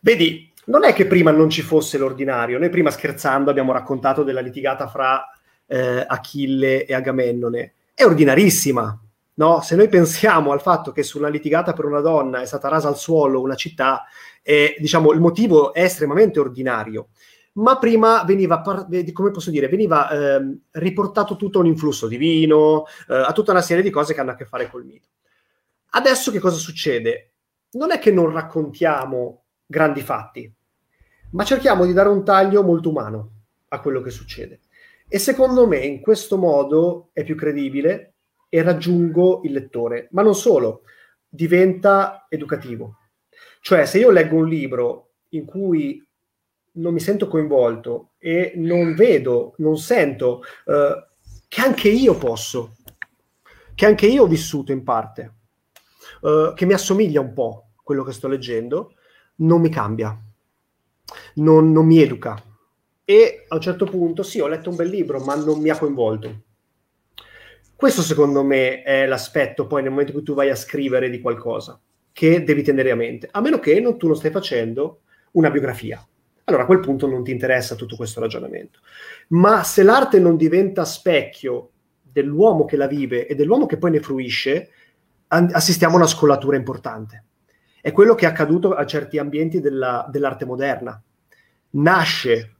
[0.00, 4.40] Vedi, non è che prima non ci fosse l'ordinario, noi prima scherzando abbiamo raccontato della
[4.40, 5.24] litigata fra
[5.66, 9.00] eh, Achille e Agamennone, è ordinarissima,
[9.40, 9.62] No?
[9.62, 12.88] Se noi pensiamo al fatto che su una litigata per una donna è stata rasa
[12.88, 14.04] al suolo una città,
[14.42, 17.08] eh, diciamo, il motivo è estremamente ordinario,
[17.52, 23.14] ma prima veniva, come posso dire, veniva eh, riportato tutto a un influsso divino, eh,
[23.14, 25.08] a tutta una serie di cose che hanno a che fare col mito.
[25.92, 27.32] Adesso che cosa succede?
[27.72, 30.52] Non è che non raccontiamo grandi fatti,
[31.30, 33.30] ma cerchiamo di dare un taglio molto umano
[33.68, 34.60] a quello che succede.
[35.08, 38.09] E secondo me in questo modo è più credibile,
[38.50, 40.82] e raggiungo il lettore, ma non solo,
[41.26, 42.98] diventa educativo.
[43.60, 46.04] Cioè, se io leggo un libro in cui
[46.72, 51.06] non mi sento coinvolto e non vedo, non sento eh,
[51.48, 52.74] che anche io posso,
[53.74, 55.34] che anche io ho vissuto in parte,
[56.22, 58.94] uh, che mi assomiglia un po' quello che sto leggendo,
[59.36, 60.16] non mi cambia,
[61.34, 62.40] non, non mi educa.
[63.04, 65.78] E a un certo punto, sì, ho letto un bel libro, ma non mi ha
[65.78, 66.42] coinvolto.
[67.80, 71.18] Questo secondo me è l'aspetto poi nel momento in cui tu vai a scrivere di
[71.18, 71.80] qualcosa
[72.12, 75.00] che devi tenere a mente, a meno che non, tu non stai facendo
[75.30, 76.06] una biografia.
[76.44, 78.80] Allora a quel punto non ti interessa tutto questo ragionamento.
[79.28, 81.70] Ma se l'arte non diventa specchio
[82.02, 84.68] dell'uomo che la vive e dell'uomo che poi ne fruisce,
[85.28, 87.24] assistiamo a una scollatura importante.
[87.80, 91.02] È quello che è accaduto a certi ambienti della, dell'arte moderna.
[91.70, 92.56] Nasce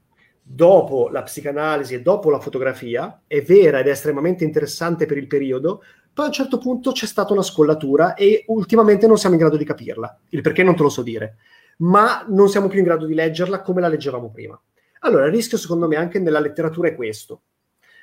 [0.53, 5.27] dopo la psicanalisi e dopo la fotografia, è vera ed è estremamente interessante per il
[5.27, 5.83] periodo,
[6.13, 9.57] poi a un certo punto c'è stata una scollatura e ultimamente non siamo in grado
[9.57, 10.19] di capirla.
[10.29, 11.37] Il perché non te lo so dire,
[11.77, 14.59] ma non siamo più in grado di leggerla come la leggevamo prima.
[14.99, 17.43] Allora, il rischio secondo me anche nella letteratura è questo.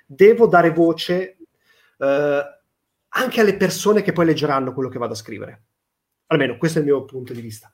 [0.06, 1.36] Devo dare voce
[1.98, 2.42] eh,
[3.08, 5.62] anche alle persone che poi leggeranno quello che vado a scrivere.
[6.28, 7.70] Almeno questo è il mio punto di vista.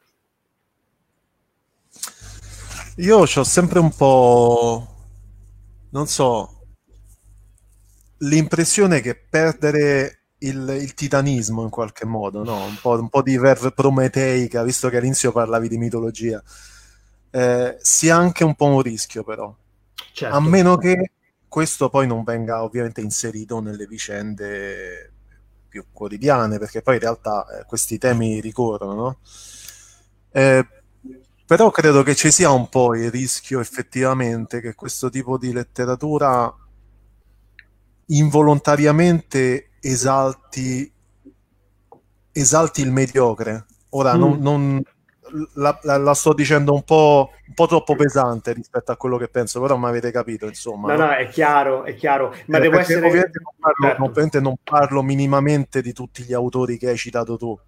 [2.98, 4.86] Io ho sempre un po',
[5.90, 6.66] non so,
[8.18, 12.64] l'impressione che perdere il, il titanismo in qualche modo, no?
[12.64, 16.40] un, po', un po' di verve prometeica, visto che all'inizio parlavi di mitologia,
[17.30, 19.52] eh, sia anche un po' un rischio però.
[20.12, 20.36] Certo.
[20.36, 21.10] A meno che
[21.48, 25.12] questo poi non venga ovviamente inserito nelle vicende
[25.68, 29.18] più quotidiane, perché poi in realtà eh, questi temi ricorrono, no?
[30.30, 30.64] Eh,
[31.46, 36.52] però credo che ci sia un po' il rischio effettivamente che questo tipo di letteratura
[38.06, 40.90] involontariamente esalti,
[42.32, 43.66] esalti il mediocre.
[43.90, 44.18] Ora mm.
[44.18, 44.82] non, non
[45.54, 49.28] la, la, la, sto dicendo un po', un po', troppo pesante rispetto a quello che
[49.28, 50.94] penso, però mi avete capito, insomma.
[50.94, 52.34] No, no, è chiaro, è chiaro.
[52.46, 53.06] Ma eh, devo essere...
[53.06, 54.40] Ovviamente non, parlo, certo.
[54.40, 57.58] non parlo minimamente di tutti gli autori che hai citato tu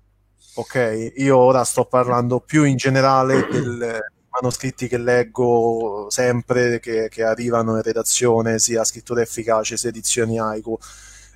[0.56, 1.12] ok?
[1.16, 7.76] Io ora sto parlando più in generale dei manoscritti che leggo sempre, che, che, arrivano
[7.76, 10.78] in redazione, sia scrittura efficace, sia edizioni Haiku,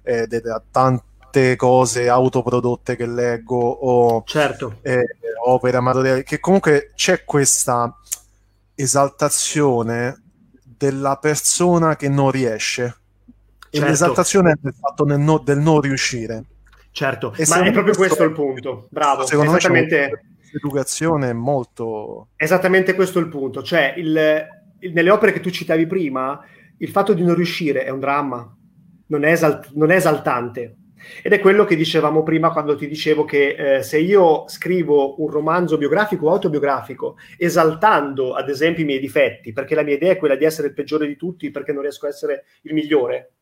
[0.02, 0.26] eh,
[0.70, 4.78] tante cose autoprodotte che leggo o certo.
[4.82, 5.04] eh,
[5.46, 7.94] opere amatoriali, che comunque c'è questa
[8.74, 10.22] esaltazione
[10.62, 12.96] della persona che non riesce.
[13.70, 13.86] Certo.
[13.86, 16.44] E l'esaltazione del fatto del, no, del non riuscire.
[16.92, 18.88] Certo, e ma è proprio questo il punto.
[18.90, 20.24] Bravo, secondo esattamente.
[20.52, 22.28] L'educazione è molto...
[22.36, 23.62] Esattamente questo il punto.
[23.62, 24.46] Cioè, il,
[24.80, 26.44] il, nelle opere che tu citavi prima,
[26.78, 28.56] il fatto di non riuscire è un dramma,
[29.06, 30.76] non è, esalt- non è esaltante.
[31.22, 35.30] Ed è quello che dicevamo prima quando ti dicevo che eh, se io scrivo un
[35.30, 40.18] romanzo biografico o autobiografico esaltando ad esempio i miei difetti, perché la mia idea è
[40.18, 43.32] quella di essere il peggiore di tutti perché non riesco a essere il migliore,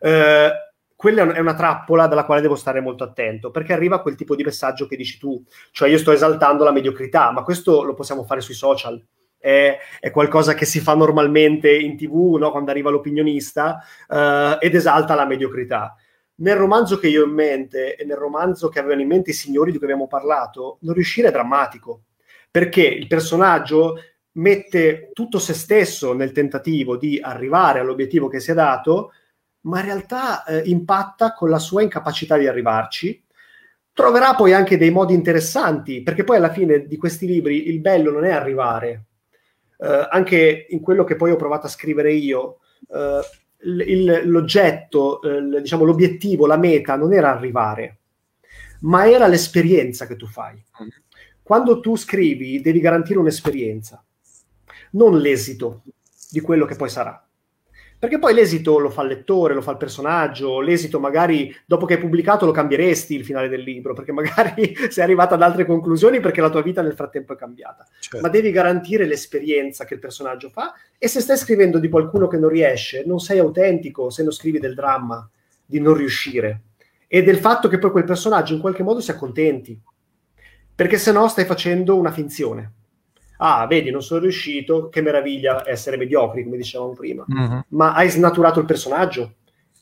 [0.00, 0.50] eh,
[0.98, 4.42] quella è una trappola dalla quale devo stare molto attento, perché arriva quel tipo di
[4.42, 5.40] messaggio che dici tu,
[5.70, 9.00] cioè io sto esaltando la mediocrità, ma questo lo possiamo fare sui social.
[9.38, 12.50] È, è qualcosa che si fa normalmente in tv no?
[12.50, 15.94] quando arriva l'opinionista uh, ed esalta la mediocrità.
[16.40, 19.34] Nel romanzo che io ho in mente e nel romanzo che avevano in mente i
[19.34, 22.06] signori di cui abbiamo parlato, non riuscire è drammatico,
[22.50, 23.94] perché il personaggio
[24.32, 29.12] mette tutto se stesso nel tentativo di arrivare all'obiettivo che si è dato,
[29.62, 33.22] ma in realtà eh, impatta con la sua incapacità di arrivarci.
[33.92, 38.12] Troverà poi anche dei modi interessanti, perché poi alla fine di questi libri il bello
[38.12, 39.04] non è arrivare.
[39.78, 42.58] Eh, anche in quello che poi ho provato a scrivere io,
[42.92, 43.20] eh,
[43.62, 47.98] il, l'oggetto, eh, diciamo l'obiettivo, la meta non era arrivare,
[48.80, 50.62] ma era l'esperienza che tu fai.
[51.42, 54.02] Quando tu scrivi devi garantire un'esperienza,
[54.92, 55.82] non l'esito
[56.30, 57.27] di quello che poi sarà.
[57.98, 61.94] Perché poi l'esito lo fa il lettore, lo fa il personaggio, l'esito magari dopo che
[61.94, 66.20] hai pubblicato lo cambieresti il finale del libro, perché magari sei arrivato ad altre conclusioni
[66.20, 67.84] perché la tua vita nel frattempo è cambiata.
[67.98, 68.20] Certo.
[68.20, 72.38] Ma devi garantire l'esperienza che il personaggio fa e se stai scrivendo di qualcuno che
[72.38, 75.28] non riesce, non sei autentico se non scrivi del dramma
[75.66, 76.62] di non riuscire
[77.08, 79.76] e del fatto che poi quel personaggio in qualche modo si accontenti.
[80.72, 82.74] Perché se no stai facendo una finzione
[83.38, 87.24] ah, vedi, non sono riuscito, che meraviglia essere mediocri, come dicevamo prima.
[87.32, 87.58] Mm-hmm.
[87.68, 89.34] Ma hai snaturato il personaggio?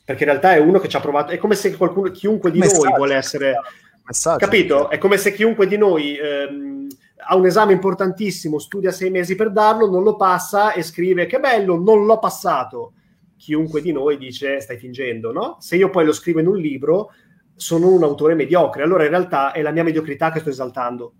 [0.03, 2.59] Perché in realtà è uno che ci ha provato, è come se qualcuno, chiunque di
[2.59, 2.83] Messaggio.
[2.83, 3.55] noi vuole essere...
[4.03, 4.37] Messaggio.
[4.37, 4.89] Capito?
[4.89, 6.17] È come se chiunque di noi...
[6.17, 6.87] Ehm,
[7.29, 11.39] ha un esame importantissimo, studia sei mesi per darlo, non lo passa e scrive che
[11.39, 12.93] bello, non l'ho passato.
[13.35, 15.57] Chiunque di noi dice stai fingendo, no?
[15.59, 17.11] Se io poi lo scrivo in un libro,
[17.55, 21.13] sono un autore mediocre, allora in realtà è la mia mediocrità che sto esaltando.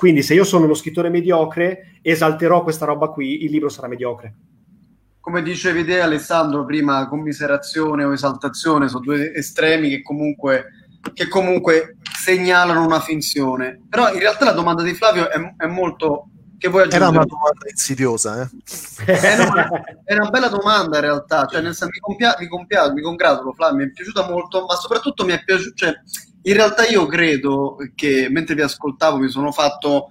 [0.00, 4.34] Quindi se io sono uno scrittore mediocre, esalterò questa roba qui, il libro sarà mediocre.
[5.20, 10.64] Come dicevi te Alessandro prima, commiserazione o esaltazione sono due estremi che comunque
[11.12, 13.78] che comunque segnalano una finzione.
[13.90, 16.30] Però in realtà la domanda di Flavio è, è molto...
[16.56, 17.16] Che vuoi Era aggiungere?
[17.18, 18.48] una domanda insidiosa, eh?
[19.04, 22.90] Eh, no, è una bella domanda in realtà, cioè nel senso mi, compia- mi, compia-
[22.90, 25.92] mi congratulo Flavio, mi è piaciuta molto, ma soprattutto mi è piaciuto, cioè
[26.42, 30.10] in realtà io credo che mentre vi ascoltavo mi sono fatto,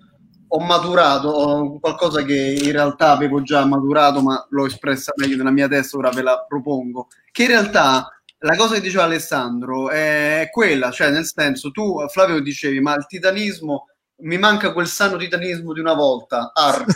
[0.52, 5.52] ho maturato ho qualcosa che in realtà avevo già maturato ma l'ho espressa meglio nella
[5.52, 8.10] mia testa, ora ve la propongo, che in realtà
[8.40, 13.06] la cosa che diceva Alessandro è quella, cioè nel senso tu Flavio dicevi ma il
[13.06, 13.86] titanismo
[14.22, 16.88] mi manca quel sano titanismo di una volta, arg.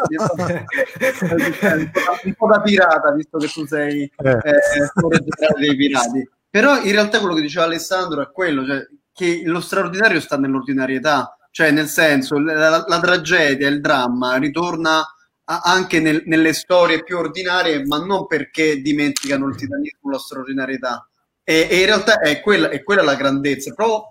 [2.24, 4.30] un po' da pirata, visto che tu sei Eh.
[4.30, 6.26] eh, dei pirati.
[6.50, 11.36] Però in realtà quello che diceva Alessandro è quello, cioè, che lo straordinario sta nell'ordinarietà,
[11.50, 14.98] cioè nel senso la, la- tragedia, il dramma ritorna
[15.44, 21.08] a- anche nel- nelle storie più ordinarie, ma non perché dimenticano il titanismo, la straordinarietà.
[21.44, 23.72] E, e in realtà è quella, è quella la grandezza.
[23.74, 24.04] Però,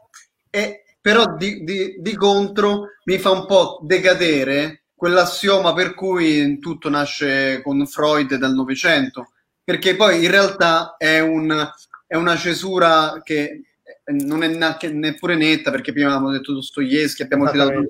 [0.49, 6.89] è- però di, di- di contro mi fa un po' decadere quell'assioma per cui tutto
[6.89, 9.31] nasce con Freud dal Novecento,
[9.63, 11.69] perché poi in realtà è, un-
[12.09, 13.61] è una cesura che
[14.07, 17.85] non è neppure netta, perché prima abbiamo detto Dostoevsky, abbiamo citato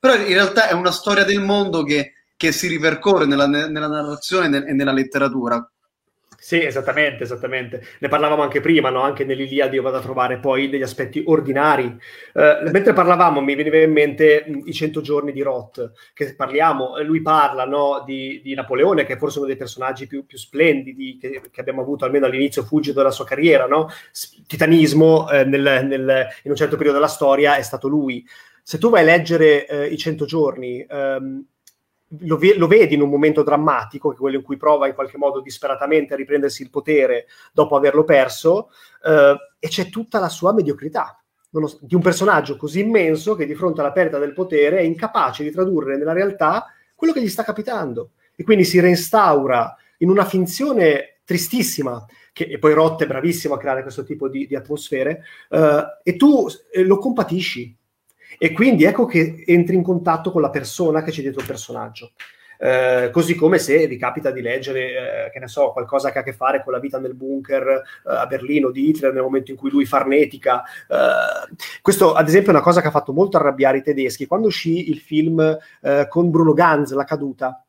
[0.00, 4.64] però in realtà è una storia del mondo che, che si ripercorre nella, nella narrazione
[4.66, 5.64] e nella letteratura.
[6.38, 7.82] Sì, esattamente, esattamente.
[7.98, 9.00] Ne parlavamo anche prima, no?
[9.00, 11.86] Anche nell'Iliade io vado a trovare poi degli aspetti ordinari.
[12.34, 17.22] Eh, mentre parlavamo mi veniva in mente i cento giorni di Roth, che parliamo, lui
[17.22, 21.40] parla no, di, di Napoleone, che è forse uno dei personaggi più, più splendidi che,
[21.50, 23.88] che abbiamo avuto almeno all'inizio fulgido della sua carriera, no?
[24.46, 28.24] Titanismo eh, nel- nel- in un certo periodo della storia è stato lui.
[28.62, 31.44] Se tu vai a leggere eh, i cento giorni, ehm,
[32.20, 35.18] lo, ve- lo vedi in un momento drammatico, che quello in cui prova in qualche
[35.18, 38.70] modo disperatamente a riprendersi il potere dopo averlo perso,
[39.04, 43.54] eh, e c'è tutta la sua mediocrità nonos- di un personaggio così immenso che di
[43.54, 47.42] fronte alla perdita del potere è incapace di tradurre nella realtà quello che gli sta
[47.42, 48.12] capitando.
[48.34, 53.58] E quindi si reinstaura in una finzione tristissima, che, e poi Roth è bravissimo a
[53.58, 57.76] creare questo tipo di, di atmosfere, eh, e tu eh, lo compatisci.
[58.38, 62.12] E quindi ecco che entri in contatto con la persona che c'è dietro il personaggio.
[62.58, 66.20] Eh, così come se vi capita di leggere, eh, che ne so, qualcosa che ha
[66.22, 69.50] a che fare con la vita nel bunker eh, a Berlino di Hitler nel momento
[69.50, 70.62] in cui lui farnetica.
[70.62, 74.26] Eh, questo, ad esempio, è una cosa che ha fatto molto arrabbiare i tedeschi.
[74.26, 77.62] Quando uscì il film eh, con Bruno Ganz, La caduta,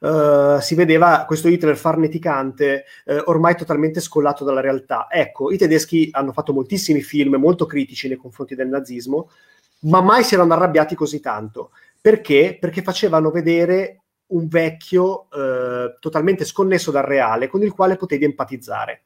[0.00, 5.06] eh, si vedeva questo Hitler farneticante eh, ormai totalmente scollato dalla realtà.
[5.10, 9.30] Ecco, i tedeschi hanno fatto moltissimi film molto critici nei confronti del nazismo,
[9.86, 11.70] ma mai si erano arrabbiati così tanto.
[12.00, 12.56] Perché?
[12.60, 19.02] Perché facevano vedere un vecchio eh, totalmente sconnesso dal reale con il quale potevi empatizzare.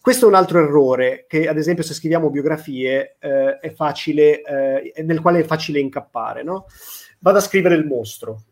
[0.00, 5.02] Questo è un altro errore che, ad esempio, se scriviamo biografie eh, è facile, eh,
[5.02, 6.42] nel quale è facile incappare.
[6.42, 6.66] No?
[7.18, 8.42] Vado a scrivere il mostro,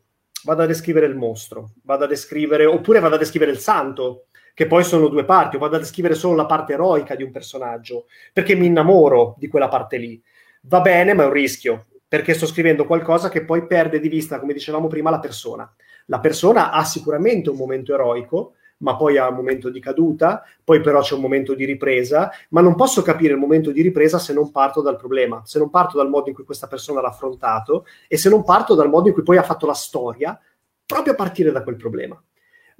[0.44, 4.66] vado a descrivere il mostro, vado a descrivere, oppure vado a descrivere il santo, che
[4.66, 8.06] poi sono due parti, o vado a descrivere solo la parte eroica di un personaggio,
[8.32, 10.22] perché mi innamoro di quella parte lì.
[10.62, 14.40] Va bene, ma è un rischio, perché sto scrivendo qualcosa che poi perde di vista,
[14.40, 15.72] come dicevamo prima, la persona.
[16.06, 20.80] La persona ha sicuramente un momento eroico, ma poi ha un momento di caduta, poi
[20.80, 24.32] però c'è un momento di ripresa, ma non posso capire il momento di ripresa se
[24.32, 27.86] non parto dal problema, se non parto dal modo in cui questa persona l'ha affrontato
[28.06, 30.38] e se non parto dal modo in cui poi ha fatto la storia,
[30.86, 32.20] proprio a partire da quel problema.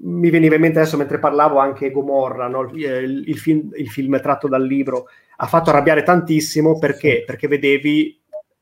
[0.01, 2.71] Mi veniva in mente adesso mentre parlavo anche Gomorra, no?
[2.73, 5.07] il, il, il, film, il film tratto dal libro,
[5.41, 7.23] ha fatto arrabbiare tantissimo perché?
[7.25, 8.17] Perché vedevi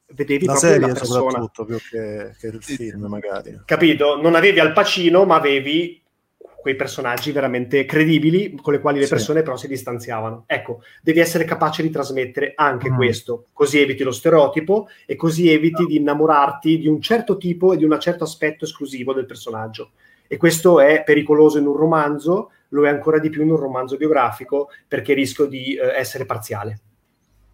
[0.09, 1.21] vedevi la proprio serie la persona.
[1.21, 3.61] soprattutto più che, che il film magari.
[3.65, 4.21] Capito?
[4.21, 6.01] Non avevi Al Pacino ma avevi
[6.61, 9.11] quei personaggi veramente credibili con le quali le Sì.
[9.11, 10.45] persone però si distanziavano.
[10.47, 13.47] Ecco devi essere capace di trasmettere anche questo.
[13.53, 17.85] Così eviti lo stereotipo e così eviti di innamorarti di un certo tipo e di
[17.85, 19.93] un certo aspetto esclusivo del personaggio.
[20.29, 23.97] E questo è pericoloso in un romanzo lo è ancora di più in un romanzo
[23.97, 26.81] biografico perché rischio di eh, essere parziale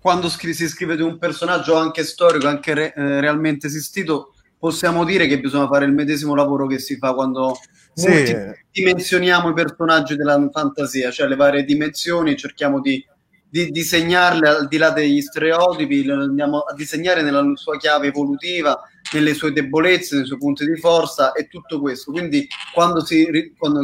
[0.00, 5.04] Quando scri- si scrive di un personaggio anche storico, anche re- eh, realmente esistito, possiamo
[5.04, 7.56] dire che bisogna fare il medesimo lavoro che si fa quando
[7.94, 8.08] Sì.
[8.08, 13.04] multidimensioniamo i personaggi della fantasia, cioè le varie dimensioni, cerchiamo di,
[13.48, 18.80] di disegnarle al di là degli stereotipi, le andiamo a disegnare nella sua chiave evolutiva,
[19.12, 22.10] nelle sue debolezze, nei suoi punti di forza e tutto questo.
[22.12, 23.80] Quindi quando, si, quando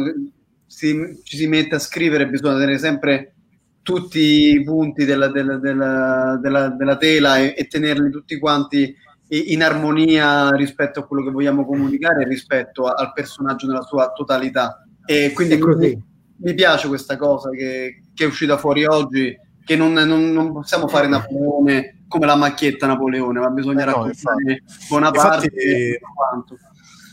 [0.69, 3.33] si- ci si mette a scrivere bisogna tenere sempre
[3.81, 8.95] tutti i punti della, della- della- della- della tela e, e tenerli tutti quanti
[9.31, 14.83] in armonia rispetto a quello che vogliamo comunicare, rispetto a- al personaggio nella sua totalità.
[15.05, 16.03] E quindi mi,
[16.37, 20.87] mi piace questa cosa che, che è uscita fuori oggi, che non, non- non possiamo
[20.87, 26.57] fare Napoleone come la macchietta Napoleone, ma bisogna Eh no, raccontare Bonaparte Infatti- e quanto.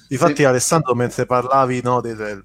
[0.09, 0.45] Difatti, Sì.
[0.45, 2.45] Alessandro, mentre parlavi no, del-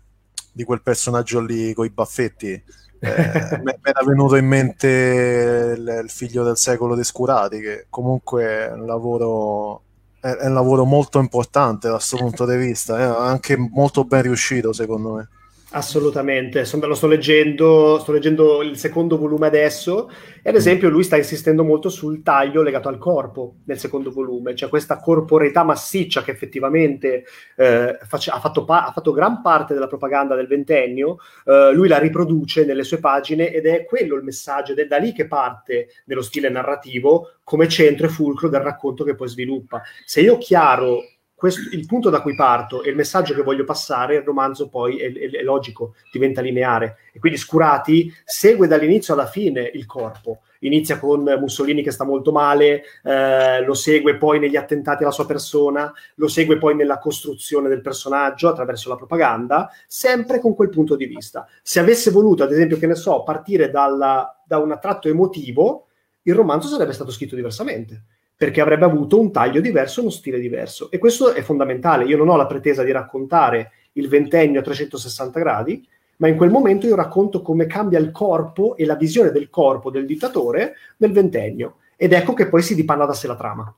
[0.51, 2.61] di quel personaggio lì con i baffetti, eh,
[3.63, 8.71] mi era venuto in mente il, il figlio del secolo dei Scurati, che comunque è
[8.71, 9.81] un lavoro,
[10.19, 14.21] è, è un lavoro molto importante da questo punto di vista, è anche molto ben
[14.21, 15.29] riuscito, secondo me.
[15.73, 20.11] Assolutamente, lo sto leggendo, sto leggendo il secondo volume adesso
[20.43, 24.53] e ad esempio lui sta insistendo molto sul taglio legato al corpo nel secondo volume,
[24.53, 27.23] cioè questa corporeità massiccia che effettivamente
[27.55, 31.87] eh, face- ha, fatto pa- ha fatto gran parte della propaganda del ventennio, eh, lui
[31.87, 35.25] la riproduce nelle sue pagine ed è quello il messaggio ed è da lì che
[35.25, 39.81] parte nello stile narrativo come centro e fulcro del racconto che poi sviluppa.
[40.05, 41.01] Se io chiaro
[41.41, 44.99] questo- il punto da cui parto e il messaggio che voglio passare, il romanzo poi
[44.99, 46.97] è, è- è logico, diventa lineare.
[47.11, 50.41] E quindi Scurati segue dall'inizio alla fine il corpo.
[50.59, 55.25] Inizia con Mussolini che sta molto male, eh, lo segue poi negli attentati alla sua
[55.25, 60.95] persona, lo segue poi nella costruzione del personaggio attraverso la propaganda, sempre con quel punto
[60.95, 61.47] di vista.
[61.63, 65.87] Se avesse voluto, ad esempio, che ne so, partire dalla- da un attratto emotivo,
[66.21, 68.03] il romanzo sarebbe stato scritto diversamente
[68.41, 70.89] perché avrebbe avuto un taglio diverso, uno stile diverso.
[70.89, 72.05] E questo è fondamentale.
[72.05, 75.87] Io non ho la pretesa di raccontare il ventennio a 360 gradi,
[76.17, 79.91] ma in quel momento io racconto come cambia il corpo e la visione del corpo
[79.91, 81.75] del dittatore nel ventennio.
[81.95, 83.71] Ed ecco che poi si dipanna da sé la trama.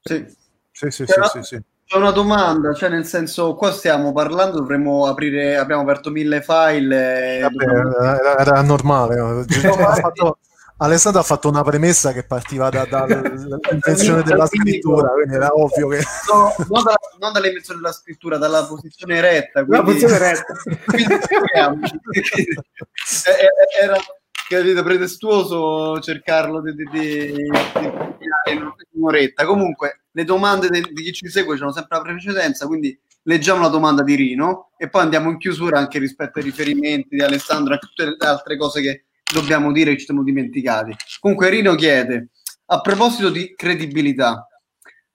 [0.00, 0.24] Sì.
[0.70, 1.62] Sì, sì, C'è sì, una- sì, sì.
[1.86, 7.40] C'è una domanda, cioè nel senso, qua stiamo parlando, dovremmo aprire, abbiamo aperto mille file.
[7.42, 9.16] Vabbè, dobbiamo- era, era normale.
[9.16, 9.44] no?
[10.00, 10.38] Fatto-
[10.78, 16.02] Alessandro ha fatto una premessa che partiva da- dall'invenzione della scrittura, quindi era ovvio che...
[16.32, 19.60] No, non, dalla, non dall'invenzione della scrittura, dalla posizione eretta.
[19.60, 20.54] La quindi- posizione eretta.
[20.86, 21.14] quindi.
[23.26, 23.96] Eh, eh, Era
[24.48, 29.44] capito, pretestuoso cercarlo di, di, di- di in un'oretta.
[29.44, 33.68] Comunque, le domande de- di chi ci segue hanno sempre la precedenza, quindi leggiamo la
[33.68, 37.76] domanda di Rino e poi andiamo in chiusura anche rispetto ai riferimenti di Alessandro e
[37.76, 40.94] a tutte le altre cose che dobbiamo dire che ci siamo dimenticati.
[41.20, 42.28] Comunque Rino chiede,
[42.66, 44.46] a proposito di credibilità,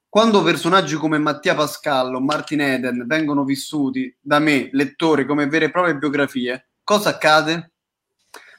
[0.08, 5.66] quando personaggi come Mattia Pascallo o Martin Eden vengono vissuti da me, lettore, come vere
[5.66, 7.72] e proprie biografie, cosa accade?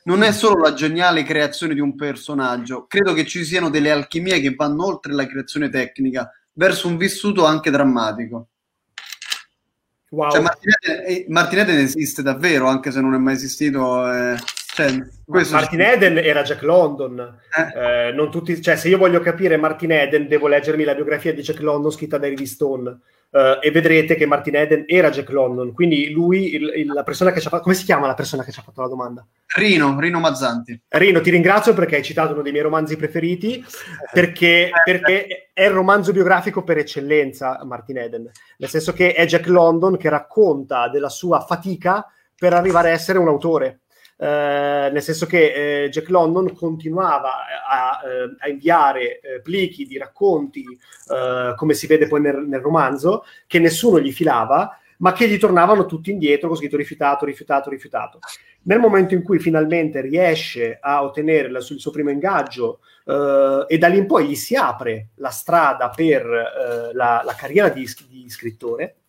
[0.04, 4.40] Non è solo la geniale creazione di un personaggio, credo che ci siano delle alchimie
[4.40, 8.48] che vanno oltre la creazione tecnica, verso un vissuto anche drammatico.
[10.10, 10.30] Wow.
[10.30, 14.10] Cioè, Martin Eden, eh, Martin Eden esiste davvero, anche se non è mai esistito.
[14.12, 14.36] eh,
[15.24, 17.38] questo Martin Eden era Jack London.
[17.74, 21.42] Eh, non tutti, cioè, se io voglio capire Martin Eden, devo leggermi la biografia di
[21.42, 22.98] Jack London scritta da David Stone.
[23.32, 25.72] eh, e vedrete che Martin Eden era Jack London.
[25.72, 27.62] Quindi lui, il- il- la persona che ci ha fatto.
[27.62, 29.24] Come si chiama la persona che ci ha fatto la domanda?
[29.54, 30.80] Rino, Rino Mazzanti.
[30.88, 33.64] Rino, ti ringrazio perché hai citato uno dei miei romanzi preferiti,
[34.12, 38.28] perché, perché è il romanzo biografico per eccellenza, Martin Eden.
[38.58, 42.04] Nel senso che è Jack London che racconta della sua fatica
[42.36, 43.82] per arrivare a essere un autore.
[44.22, 49.96] Eh, nel senso che eh, Jack London continuava a, eh, a inviare eh, plichi di
[49.96, 55.26] racconti, eh, come si vede poi nel, nel romanzo, che nessuno gli filava, ma che
[55.26, 58.18] gli tornavano tutti indietro con scritto rifiutato, rifiutato, rifiutato.
[58.64, 63.88] Nel momento in cui finalmente riesce a ottenere la- il suo primo ingaggio e da
[63.88, 68.99] lì in poi gli si apre la strada per la, la carriera di, di scrittore,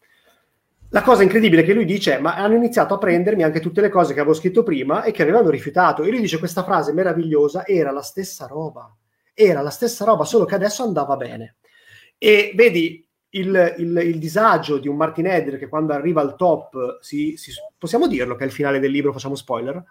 [0.92, 3.90] la cosa incredibile è che lui dice: Ma hanno iniziato a prendermi anche tutte le
[3.90, 6.04] cose che avevo scritto prima e che avevano rifiutato.
[6.04, 8.94] E lui dice: Questa frase meravigliosa era la stessa roba,
[9.34, 11.56] era la stessa roba, solo che adesso andava bene.
[12.18, 17.00] E vedi il, il- il disagio di un Martin Eder che quando arriva al top,
[17.02, 19.82] si, si- possiamo dirlo che è il finale del libro, facciamo spoiler?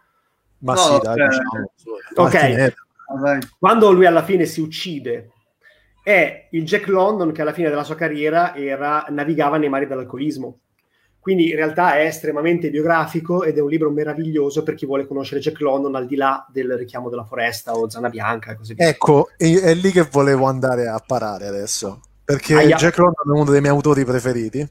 [0.59, 1.71] Ma No, sì, dai, cioè- diciamo.
[2.27, 2.73] Ok.
[3.13, 3.39] Vabbè.
[3.59, 5.31] quando lui alla fine si uccide,
[6.03, 10.59] è il Jack London che alla fine della sua carriera era, navigava nei mari dell'alcolismo.
[11.21, 15.41] Quindi in realtà è estremamente biografico ed è un libro meraviglioso per chi vuole conoscere
[15.41, 18.89] Jack London al di là del richiamo della foresta o Zana Bianca e così via.
[18.89, 22.77] Ecco, è lì che volevo andare a parare adesso, perché Aia.
[22.77, 24.67] Jack London è uno dei miei autori preferiti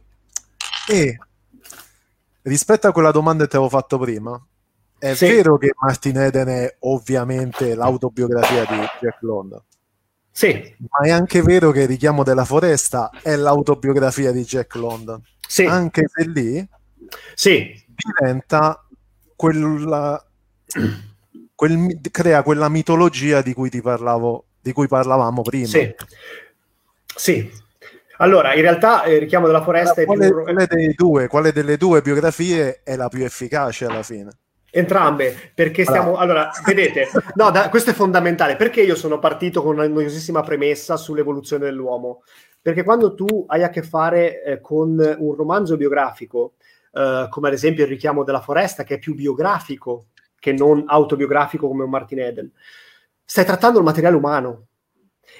[0.89, 1.20] e
[2.41, 4.43] rispetto a quella domanda che ti avevo fatto prima,
[4.97, 5.28] è Sì.
[5.28, 9.62] vero che Martin Eden è ovviamente l'autobiografia di Jack London,
[10.32, 15.22] Sì, ma è anche vero che il richiamo della foresta è l'autobiografia di Jack London,
[15.50, 16.68] sì, anche se lì
[17.34, 18.86] sì, diventa
[19.36, 20.24] quella,
[21.56, 25.68] quel crea quella mitologia di cui ti parlavo, di cui parlavamo prima.
[25.68, 25.95] sì.
[27.16, 27.52] Sì.
[28.18, 30.14] Allora, in realtà eh, il richiamo della foresta è più...
[30.14, 34.30] Quale, dei due, quale delle due biografie è la più efficace alla fine?
[34.72, 36.18] Entrambe, perché stiamo...
[36.18, 38.56] Allora, vedete, no, da, questo è fondamentale.
[38.56, 42.24] Perché io sono partito con una noiosissima premessa sull'evoluzione dell'uomo?
[42.62, 46.55] Perché quando tu hai a che fare eh, con un romanzo biografico,
[46.91, 50.07] eh, come ad esempio il richiamo della foresta, che è più biografico
[50.38, 52.51] che non autobiografico come un Martin Eden,
[53.24, 54.68] stai trattando il materiale umano.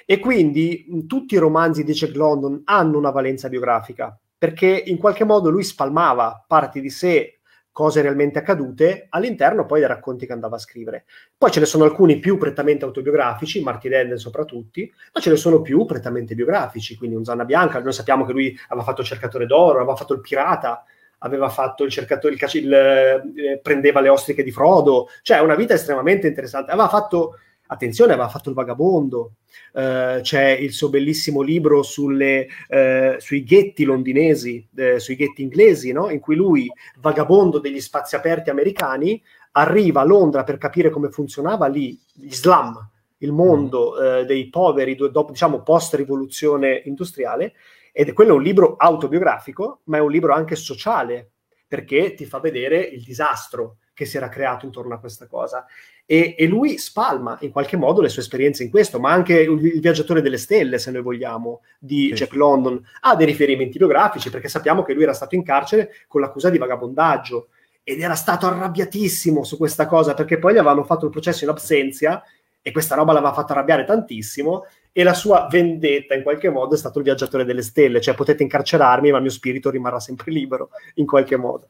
[0.06, 4.98] E quindi mh, tutti i romanzi di Jack London hanno una valenza biografica, perché in
[4.98, 7.39] qualche modo lui spalmava parti di sé
[7.72, 11.04] cose realmente accadute all'interno poi dei racconti che andava a scrivere.
[11.36, 14.80] Poi ce ne sono alcuni più prettamente autobiografici, Martin Eden soprattutto,
[15.14, 18.58] ma ce ne sono più prettamente biografici, quindi un Zanna Bianca, noi sappiamo che lui
[18.68, 20.84] aveva fatto il cercatore d'oro, aveva fatto il pirata,
[21.18, 25.74] aveva fatto il cercatore, il, il, eh, prendeva le ostriche di Frodo, cioè una vita
[25.74, 26.72] estremamente interessante.
[26.72, 27.38] Aveva fatto,
[27.70, 29.32] attenzione, aveva fatto il vagabondo,
[29.72, 35.92] Uh, c'è il suo bellissimo libro sulle, uh, sui ghetti londinesi, uh, sui ghetti inglesi,
[35.92, 36.10] no?
[36.10, 36.68] in cui lui,
[36.98, 42.76] vagabondo degli spazi aperti americani, arriva a Londra per capire come funzionava lì gli slam,
[43.18, 44.22] il mondo mm.
[44.22, 47.54] dei poveri, dopo, diciamo, post-rivoluzione industriale,
[47.92, 51.30] ed quello è un libro autobiografico, ma è un libro anche sociale,
[51.68, 55.66] perché ti fa vedere il disastro che si era creato intorno a questa cosa.
[56.12, 59.64] E, e, lui spalma in qualche modo le sue esperienze in questo, ma anche il,
[59.64, 62.14] il Viaggiatore delle Stelle, se noi vogliamo, di sì.
[62.14, 66.20] Jack London, ha dei riferimenti biografici perché sappiamo che lui era stato in carcere con
[66.20, 67.50] l'accusa di vagabondaggio
[67.84, 71.50] ed era stato arrabbiatissimo su questa cosa perché poi gli avevano fatto il processo in
[71.50, 72.20] absenzia
[72.60, 76.78] e questa roba l'aveva fatto arrabbiare tantissimo e la sua vendetta in qualche modo è
[76.78, 80.70] stato il Viaggiatore delle Stelle, cioè potete incarcerarmi ma il mio spirito rimarrà sempre libero
[80.94, 81.68] in qualche modo.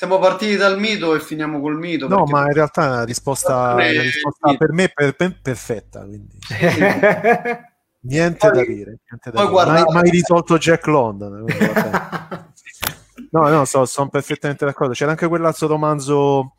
[0.00, 2.08] Siamo partiti dal mito e finiamo col mito.
[2.08, 6.06] No, ma in realtà è una risposta, una risposta per me per, per, perfetta.
[6.06, 6.38] Quindi.
[8.08, 8.98] niente poi, da dire.
[9.10, 9.48] Niente da dire.
[9.50, 9.72] Guarda...
[9.72, 11.44] Mai, mai, risolto Jack London.
[13.30, 14.94] no, no, so, sono perfettamente d'accordo.
[14.94, 16.54] C'era anche quell'altro romanzo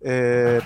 [0.00, 0.60] eh,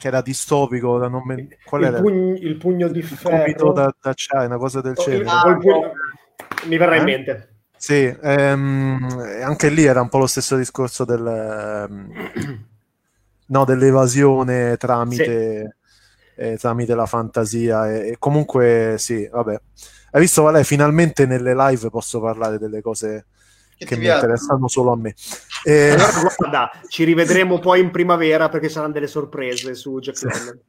[0.00, 0.98] che era distopico.
[0.98, 1.46] Da non me...
[1.64, 2.00] Qual il, era?
[2.00, 3.72] Pugno, il pugno di ferro.
[3.72, 4.14] Da, da
[4.44, 5.28] una cosa del oh, genere.
[5.28, 5.56] Ah,
[6.64, 6.98] mi verrà eh?
[6.98, 7.47] in mente.
[7.78, 12.64] Sì, ehm, anche lì era un po' lo stesso discorso del, ehm,
[13.46, 15.76] no, dell'evasione tramite,
[16.34, 16.40] sì.
[16.40, 17.90] eh, tramite la fantasia.
[17.90, 19.60] E, e, comunque, sì, vabbè.
[20.10, 23.26] Hai visto, Vale, finalmente nelle live posso parlare delle cose
[23.76, 25.14] che, che mi interessano solo a me.
[25.62, 25.90] Eh...
[25.90, 30.60] Allora, guarda, ci rivedremo poi in primavera perché saranno delle sorprese su Jack London.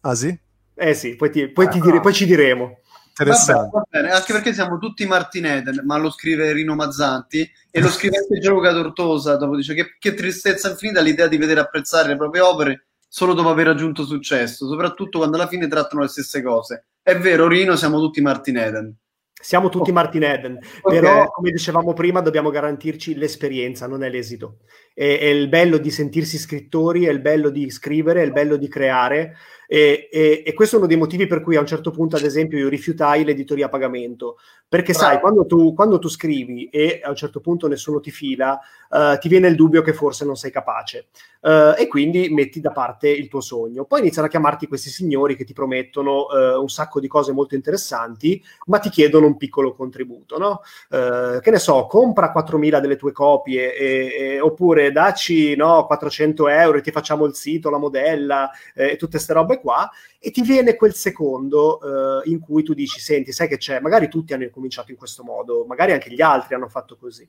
[0.00, 0.38] Ah sì?
[0.76, 2.80] Eh sì, poi, ti, poi, ti dire, poi ci diremo
[3.16, 3.70] interessante.
[3.72, 7.88] Va bene, anche perché siamo tutti Martin Eden, ma lo scrive Rino Mazzanti e lo
[7.88, 9.36] scrive anche Gianluca Tortosa.
[9.36, 13.48] Dopo dice che, che tristezza infinita l'idea di vedere apprezzare le proprie opere solo dopo
[13.48, 16.86] aver raggiunto successo, soprattutto quando alla fine trattano le stesse cose.
[17.00, 18.96] È vero, Rino, siamo tutti Martin Eden.
[19.44, 19.92] Siamo tutti oh.
[19.92, 20.98] Martin Eden, okay.
[20.98, 24.60] però come dicevamo prima dobbiamo garantirci l'esperienza, non è l'esito.
[24.94, 28.56] È, è il bello di sentirsi scrittori, è il bello di scrivere, è il bello
[28.56, 29.36] di creare
[29.74, 32.22] e, e, e, questo è uno dei motivi per cui a un certo punto, ad
[32.22, 34.36] esempio, io rifiutai l'editoria a pagamento.
[34.68, 35.06] Perché Bravo.
[35.08, 38.56] sai, quando tu, quando tu, scrivi e a un certo punto nessuno ti fila,
[38.90, 41.08] uh, ti viene il dubbio che forse non sei capace.
[41.40, 43.84] Uh, e quindi metti da parte il tuo sogno.
[43.84, 47.56] Poi iniziano a chiamarti questi signori che ti promettono uh, un sacco di cose molto
[47.56, 50.60] interessanti, ma ti chiedono un piccolo contributo, no?
[50.88, 56.80] che ne so, compra 4.000 delle tue copie e, oppure dacci no, 400 euro e
[56.80, 60.92] ti facciamo il sito, la modella e tutte queste robe qua e ti viene quel
[60.92, 64.98] secondo uh, in cui tu dici, senti, sai che c'è, magari tutti hanno cominciato in
[64.98, 67.26] questo modo, magari anche gli altri hanno fatto così.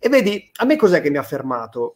[0.00, 1.94] E vedi, a me cos'è che mi ha fermato?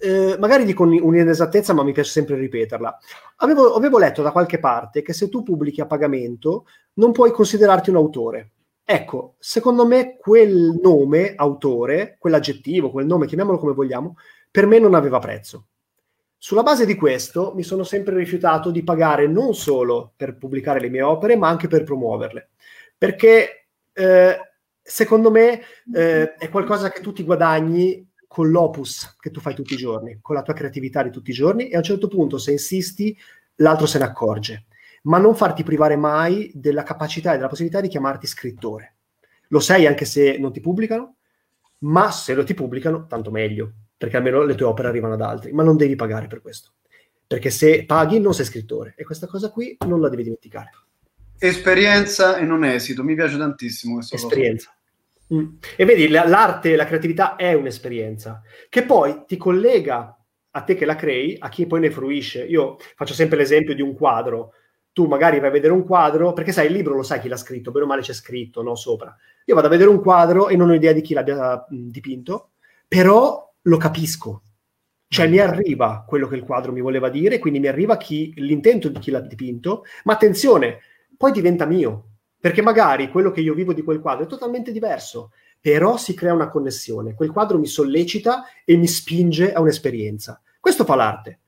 [0.00, 2.98] Eh, magari dico un'inesattezza, ma mi piace sempre ripeterla.
[3.36, 7.88] Avevo, avevo, letto da qualche parte che se tu pubblichi a pagamento non puoi considerarti
[7.88, 8.50] un autore.
[8.84, 14.16] Ecco, secondo me quel nome, autore, quell'aggettivo, quel nome, chiamiamolo come vogliamo,
[14.50, 15.68] per me non aveva prezzo.
[16.44, 20.90] Sulla base di questo mi sono sempre rifiutato di pagare non solo per pubblicare le
[20.90, 22.50] mie opere, ma anche per promuoverle.
[22.98, 24.38] Perché eh,
[24.82, 25.62] secondo me
[25.94, 30.18] eh, è qualcosa che tu ti guadagni con l'opus che tu fai tutti i giorni,
[30.20, 33.16] con la tua creatività di tutti i giorni e a un certo punto se insisti
[33.54, 34.66] l'altro se ne accorge.
[35.04, 38.96] Ma non farti privare mai della capacità e della possibilità di chiamarti scrittore.
[39.48, 41.14] Lo sei anche se non ti pubblicano,
[41.78, 45.52] ma se lo ti pubblicano, tanto meglio perché almeno le tue opere arrivano ad altri,
[45.52, 46.72] ma non devi pagare per questo,
[47.26, 50.70] perché se paghi non sei scrittore e questa cosa qui non la devi dimenticare.
[51.38, 54.16] Esperienza e non esito, mi piace tantissimo questo.
[54.16, 54.74] Esperienza.
[55.32, 55.56] Mm.
[55.76, 60.16] E vedi, l'arte e la creatività è un'esperienza che poi ti collega
[60.56, 62.44] a te che la crei, a chi poi ne fruisce.
[62.44, 64.52] Io faccio sempre l'esempio di un quadro.
[64.92, 67.36] Tu magari vai a vedere un quadro, perché sai, il libro lo sai chi l'ha
[67.36, 69.14] scritto, bene o male c'è scritto no, sopra.
[69.46, 72.50] Io vado a vedere un quadro e non ho idea di chi l'abbia dipinto,
[72.86, 74.42] però lo capisco.
[75.06, 78.88] Cioè mi arriva quello che il quadro mi voleva dire, quindi mi arriva chi, l'intento
[78.88, 80.80] di chi l'ha dipinto, ma attenzione,
[81.16, 82.08] poi diventa mio,
[82.40, 86.34] perché magari quello che io vivo di quel quadro è totalmente diverso, però si crea
[86.34, 90.42] una connessione, quel quadro mi sollecita e mi spinge a un'esperienza.
[90.58, 91.40] Questo fa l'arte,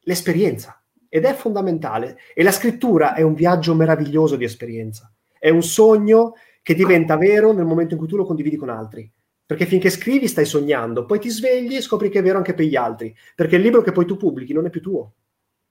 [0.00, 2.18] l'esperienza, ed è fondamentale.
[2.34, 7.52] E la scrittura è un viaggio meraviglioso di esperienza, è un sogno che diventa vero
[7.52, 9.08] nel momento in cui tu lo condividi con altri.
[9.46, 12.64] Perché finché scrivi stai sognando, poi ti svegli e scopri che è vero anche per
[12.64, 15.12] gli altri, perché il libro che poi tu pubblichi non è più tuo,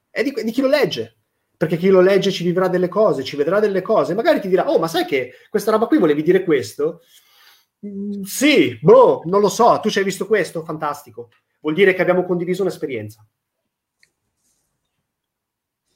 [0.10, 1.18] è di, di chi lo legge
[1.64, 4.70] perché chi lo legge ci vivrà delle cose, ci vedrà delle cose, magari ti dirà,
[4.70, 7.02] oh, ma sai che questa roba qui volevi dire questo?
[7.86, 10.64] Mm, sì, boh, non lo so, tu ci hai visto questo?
[10.64, 11.30] Fantastico.
[11.62, 13.26] Vuol dire che abbiamo condiviso un'esperienza.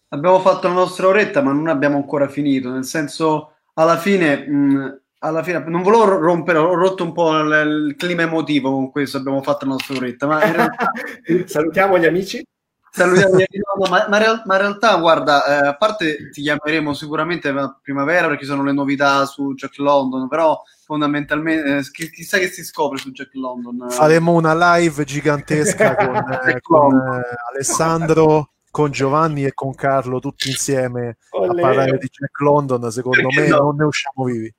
[0.10, 4.48] Abbiamo fatto la nostra oretta, ma non abbiamo ancora finito, nel senso, alla fine...
[4.48, 9.18] Mh, alla fine non volevo rompere, ho rotto un po' il, clima emotivo con questo,
[9.18, 10.28] abbiamo fatto la nostra oretta.
[10.28, 10.92] Ma realtà...
[11.46, 12.46] Salutiamo gli amici.
[12.90, 17.78] Salutiamo, no, ma, ma, ma, in realtà, guarda, eh, a parte ti chiameremo sicuramente a
[17.82, 22.98] primavera perché sono le novità su Jack London, però fondamentalmente eh, chissà che si scopre
[22.98, 23.90] su Jack London.
[23.90, 30.50] Faremo una live gigantesca con, eh, con eh, Alessandro, con Giovanni e con Carlo tutti
[30.50, 31.50] insieme Olè.
[31.50, 32.92] a parlare di Jack London.
[32.92, 33.58] Secondo perché me no?
[33.58, 34.52] non ne usciamo vivi.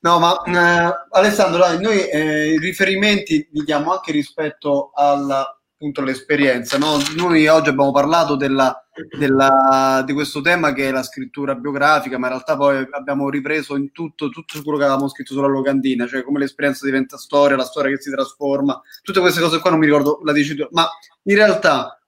[0.00, 6.76] No, ma eh, Alessandro, dai, noi eh, riferimenti li diamo anche rispetto alla appunto l'esperienza.
[6.76, 6.98] No?
[7.16, 8.86] Noi oggi abbiamo parlato della,
[9.18, 13.76] della, di questo tema che è la scrittura biografica, ma in realtà poi abbiamo ripreso
[13.76, 17.64] in tutto, tutto quello che avevamo scritto sulla locandina, cioè come l'esperienza diventa storia, la
[17.64, 20.86] storia che si trasforma, tutte queste cose qua non mi ricordo la dici tu, ma
[21.22, 21.98] in realtà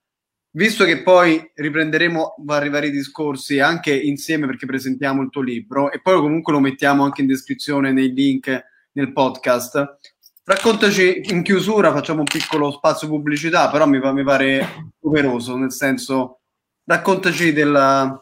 [0.53, 6.01] visto che poi riprenderemo vari, vari discorsi anche insieme perché presentiamo il tuo libro e
[6.01, 9.99] poi comunque lo mettiamo anche in descrizione nei link nel podcast
[10.45, 16.41] Raccontaci in chiusura, facciamo un piccolo spazio pubblicità, però mi, mi pare doveroso, nel senso,
[16.85, 18.21] raccontaci della,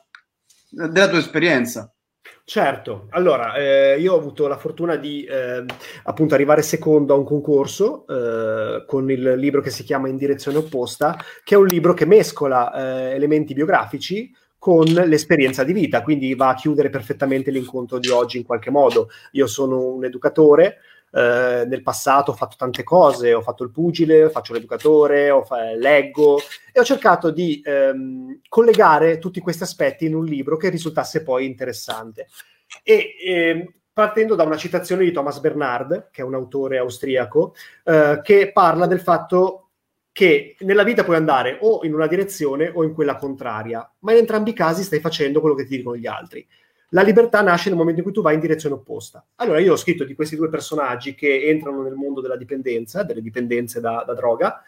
[0.68, 1.90] della tua esperienza.
[2.50, 5.64] Certo, allora eh, io ho avuto la fortuna di eh,
[6.02, 10.58] appunto arrivare secondo a un concorso eh, con il libro che si chiama In direzione
[10.58, 16.34] opposta, che è un libro che mescola eh, elementi biografici con l'esperienza di vita, quindi
[16.34, 19.10] va a chiudere perfettamente l'incontro di oggi in qualche modo.
[19.30, 20.78] Io sono un educatore,
[21.12, 26.38] eh, nel passato ho fatto tante cose, ho fatto il pugile, faccio l'educatore, fa- leggo
[26.72, 31.46] e ho cercato di ehm, collegare tutti questi aspetti in un libro che risultasse poi
[31.46, 32.28] interessante.
[32.82, 37.54] E ehm, partendo da una citazione di Thomas Bernhard, che è un autore austriaco,
[37.84, 39.70] eh, che parla del fatto
[40.12, 44.18] che nella vita puoi andare o in una direzione o in quella contraria, ma in
[44.18, 46.46] entrambi i casi stai facendo quello che ti dicono gli altri.
[46.90, 49.24] La libertà nasce nel momento in cui tu vai in direzione opposta.
[49.36, 53.22] Allora io ho scritto di questi due personaggi che entrano nel mondo della dipendenza, delle
[53.22, 54.62] dipendenze da, da droga,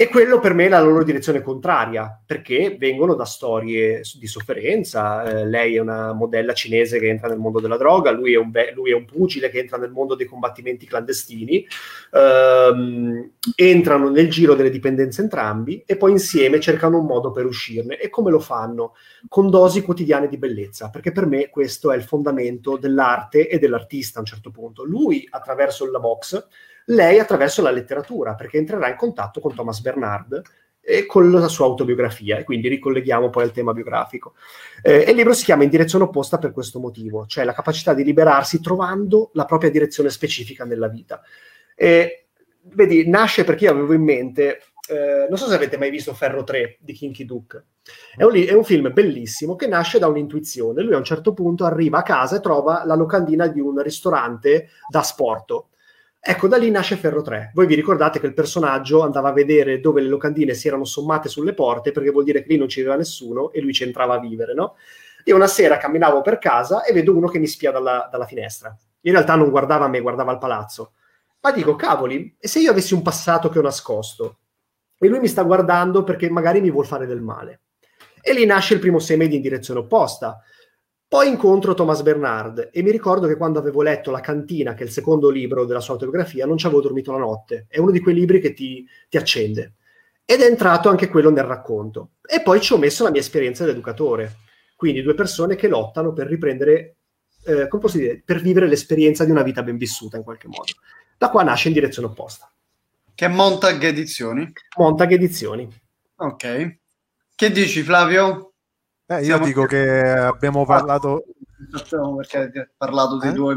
[0.00, 5.24] e quello per me è la loro direzione contraria, perché vengono da storie di sofferenza.
[5.24, 8.52] Eh, lei è una modella cinese che entra nel mondo della droga, lui è un,
[8.52, 11.66] be- lui è un pugile che entra nel mondo dei combattimenti clandestini.
[12.12, 17.98] Ehm, entrano nel giro delle dipendenze entrambi e poi insieme cercano un modo per uscirne.
[17.98, 18.94] E come lo fanno?
[19.26, 24.18] Con dosi quotidiane di bellezza, perché per me questo è il fondamento dell'arte e dell'artista
[24.18, 24.84] a un certo punto.
[24.84, 26.46] Lui, attraverso la box,
[26.88, 30.42] lei attraverso la letteratura, perché entrerà in contatto con Thomas Bernard
[30.80, 34.34] e con la sua autobiografia, e quindi ricolleghiamo poi al tema biografico.
[34.82, 37.92] Eh, e il libro si chiama In direzione opposta per questo motivo, cioè la capacità
[37.92, 41.20] di liberarsi trovando la propria direzione specifica nella vita.
[41.74, 42.28] E,
[42.62, 46.42] vedi, nasce perché io avevo in mente, eh, non so se avete mai visto Ferro
[46.42, 47.64] 3 di Kinky Duke,
[48.16, 50.82] è un, è un, film bellissimo che nasce da un'intuizione.
[50.82, 54.70] Lui a un certo punto arriva a casa e trova la locandina di un ristorante
[54.88, 55.68] da sporto
[56.20, 57.52] Ecco, da lì nasce Ferro 3.
[57.54, 61.28] Voi vi ricordate che il personaggio andava a vedere dove le locandine si erano sommate
[61.28, 64.14] sulle porte, perché vuol dire che lì non ci aveva nessuno e lui ci entrava
[64.14, 64.76] a vivere, no?
[65.24, 68.76] Io una sera camminavo per casa e vedo uno che mi spia dalla, dalla finestra.
[69.02, 70.92] In realtà non guardava me, guardava il palazzo.
[71.40, 74.38] Ma dico, cavoli, e se io avessi un passato che ho nascosto?
[74.98, 77.60] E lui mi sta guardando perché magari mi vuol fare del male.
[78.20, 80.42] E lì nasce il primo seme di in direzione opposta
[81.08, 84.86] poi incontro Thomas Bernard e mi ricordo che quando avevo letto La cantina, che è
[84.86, 87.64] il secondo libro della sua autobiografia, non ci avevo dormito la notte.
[87.66, 89.72] È uno di quei libri che ti, ti accende.
[90.26, 92.10] Ed è entrato anche quello nel racconto.
[92.22, 94.36] E poi ci ho messo la mia esperienza da educatore.
[94.76, 96.96] Quindi due persone che lottano per riprendere,
[97.44, 100.72] eh, come posso dire, per vivere l'esperienza di una vita ben vissuta in qualche modo.
[101.16, 102.52] Da qua nasce in direzione opposta.
[103.14, 104.52] Che è Montag Edizioni?
[104.76, 105.66] Montag Edizioni.
[106.16, 106.76] Ok.
[107.34, 108.47] Che dici Flavio?
[109.10, 111.24] Eh, io dico che abbiamo parlato...
[111.70, 113.32] Perché hai parlato dei eh?
[113.32, 113.56] due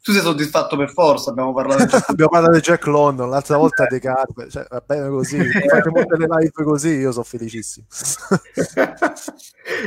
[0.00, 3.86] Tu sei soddisfatto per forza, abbiamo parlato di abbiamo parlato di Jack London, l'altra volta
[3.86, 5.38] di Carpe, cioè, va bene così,
[5.68, 7.86] facciamo delle live così, io sono felicissimo.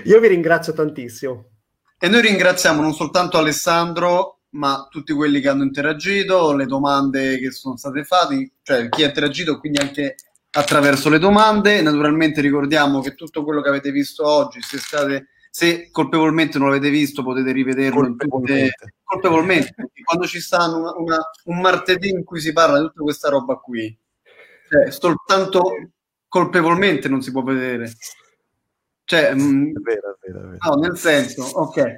[0.06, 1.46] io vi ringrazio tantissimo.
[1.98, 7.50] E noi ringraziamo non soltanto Alessandro, ma tutti quelli che hanno interagito, le domande che
[7.50, 10.16] sono state fatte, cioè chi ha interagito, quindi anche
[10.58, 11.82] attraverso le domande.
[11.82, 16.92] Naturalmente ricordiamo che tutto quello che avete visto oggi, se state se colpevolmente non l'avete
[16.92, 22.40] visto potete rivederlo colpevolmente, tutte, colpevolmente quando ci sta una, una, un martedì in cui
[22.40, 23.98] si parla di tutta questa roba qui
[24.70, 25.64] cioè, soltanto
[26.28, 27.92] colpevolmente non si può vedere
[29.06, 30.58] cioè, mm, è vero, è vero, è vero.
[30.60, 31.98] No, nel senso, ok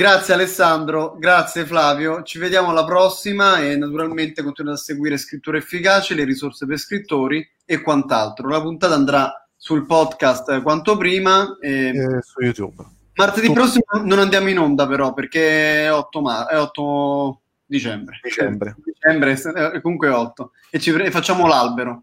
[0.00, 6.14] Grazie Alessandro, grazie Flavio, ci vediamo alla prossima e naturalmente continuate a seguire Scrittura Efficace,
[6.14, 8.48] le risorse per scrittori e quant'altro.
[8.48, 11.56] La puntata andrà sul podcast quanto prima.
[11.60, 11.90] E...
[11.90, 12.84] Eh, su YouTube.
[13.14, 13.52] Martedì tu...
[13.52, 18.18] prossimo non andiamo in onda però perché è 8, mar- è 8 dicembre.
[18.24, 18.74] Dicembre.
[18.82, 19.34] dicembre
[19.72, 22.02] è comunque 8 e ci pre- facciamo l'albero.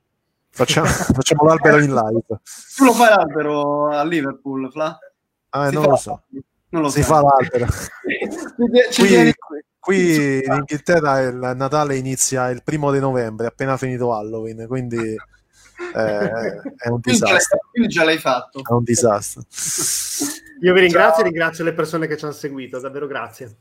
[0.50, 2.40] Facciamo, facciamo l'albero in live.
[2.78, 4.98] Tu lo fai l'albero a Liverpool, Fla?
[5.50, 6.24] Ah, non lo so.
[6.70, 7.14] Non lo si so.
[7.14, 7.66] fa l'albero.
[8.96, 9.34] qui,
[9.80, 15.16] qui in Inghilterra il Natale inizia il primo di novembre, appena finito Halloween, quindi
[15.96, 17.60] eh, è un disastro.
[17.72, 18.60] Quindi già l'hai fatto.
[18.60, 19.44] È un disastro.
[20.62, 21.22] Io vi ringrazio Ciao.
[21.22, 23.56] e ringrazio le persone che ci hanno seguito, davvero grazie.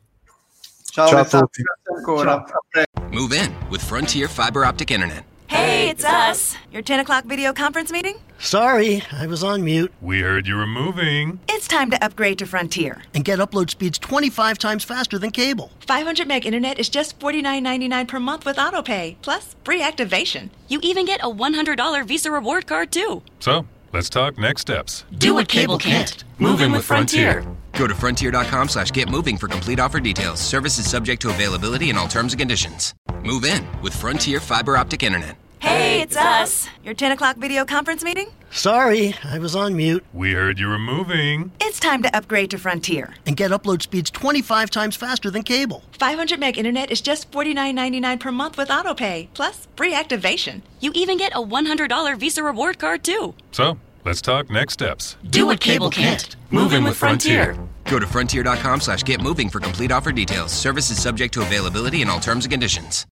[0.84, 1.62] Ciao, Ciao a tutti.
[1.62, 2.44] Grazie ancora.
[2.46, 3.08] Ciao.
[3.10, 5.35] Move in with Frontier Fiber Optic Internet.
[5.48, 6.56] Hey, it's us.
[6.72, 8.18] Your 10 o'clock video conference meeting?
[8.38, 9.92] Sorry, I was on mute.
[10.00, 11.38] We heard you were moving.
[11.48, 13.02] It's time to upgrade to Frontier.
[13.14, 15.70] And get upload speeds 25 times faster than cable.
[15.86, 20.50] 500 meg internet is just $49.99 per month with autopay, plus free activation.
[20.68, 23.22] You even get a $100 Visa reward card, too.
[23.40, 25.04] So, let's talk next steps.
[25.16, 26.24] Do what cable can't.
[26.38, 27.44] Move in with Frontier.
[27.78, 30.40] Go to frontier.com slash get moving for complete offer details.
[30.40, 32.94] Services subject to availability and all terms and conditions.
[33.22, 35.36] Move in with Frontier Fiber Optic Internet.
[35.58, 36.68] Hey, it's us.
[36.84, 38.28] Your 10 o'clock video conference meeting?
[38.50, 40.04] Sorry, I was on mute.
[40.12, 41.50] We heard you were moving.
[41.60, 43.14] It's time to upgrade to Frontier.
[43.26, 45.82] And get upload speeds 25 times faster than cable.
[45.98, 50.62] 500 meg internet is just $49.99 per month with autopay, plus free activation.
[50.80, 53.34] You even get a $100 Visa reward card, too.
[53.50, 55.16] So, let's talk next steps.
[55.30, 56.36] Do what cable can't.
[56.50, 57.58] Move in with Frontier.
[57.84, 60.52] Go to frontier.com slash get moving for complete offer details.
[60.52, 63.04] Services subject to availability and all terms and conditions.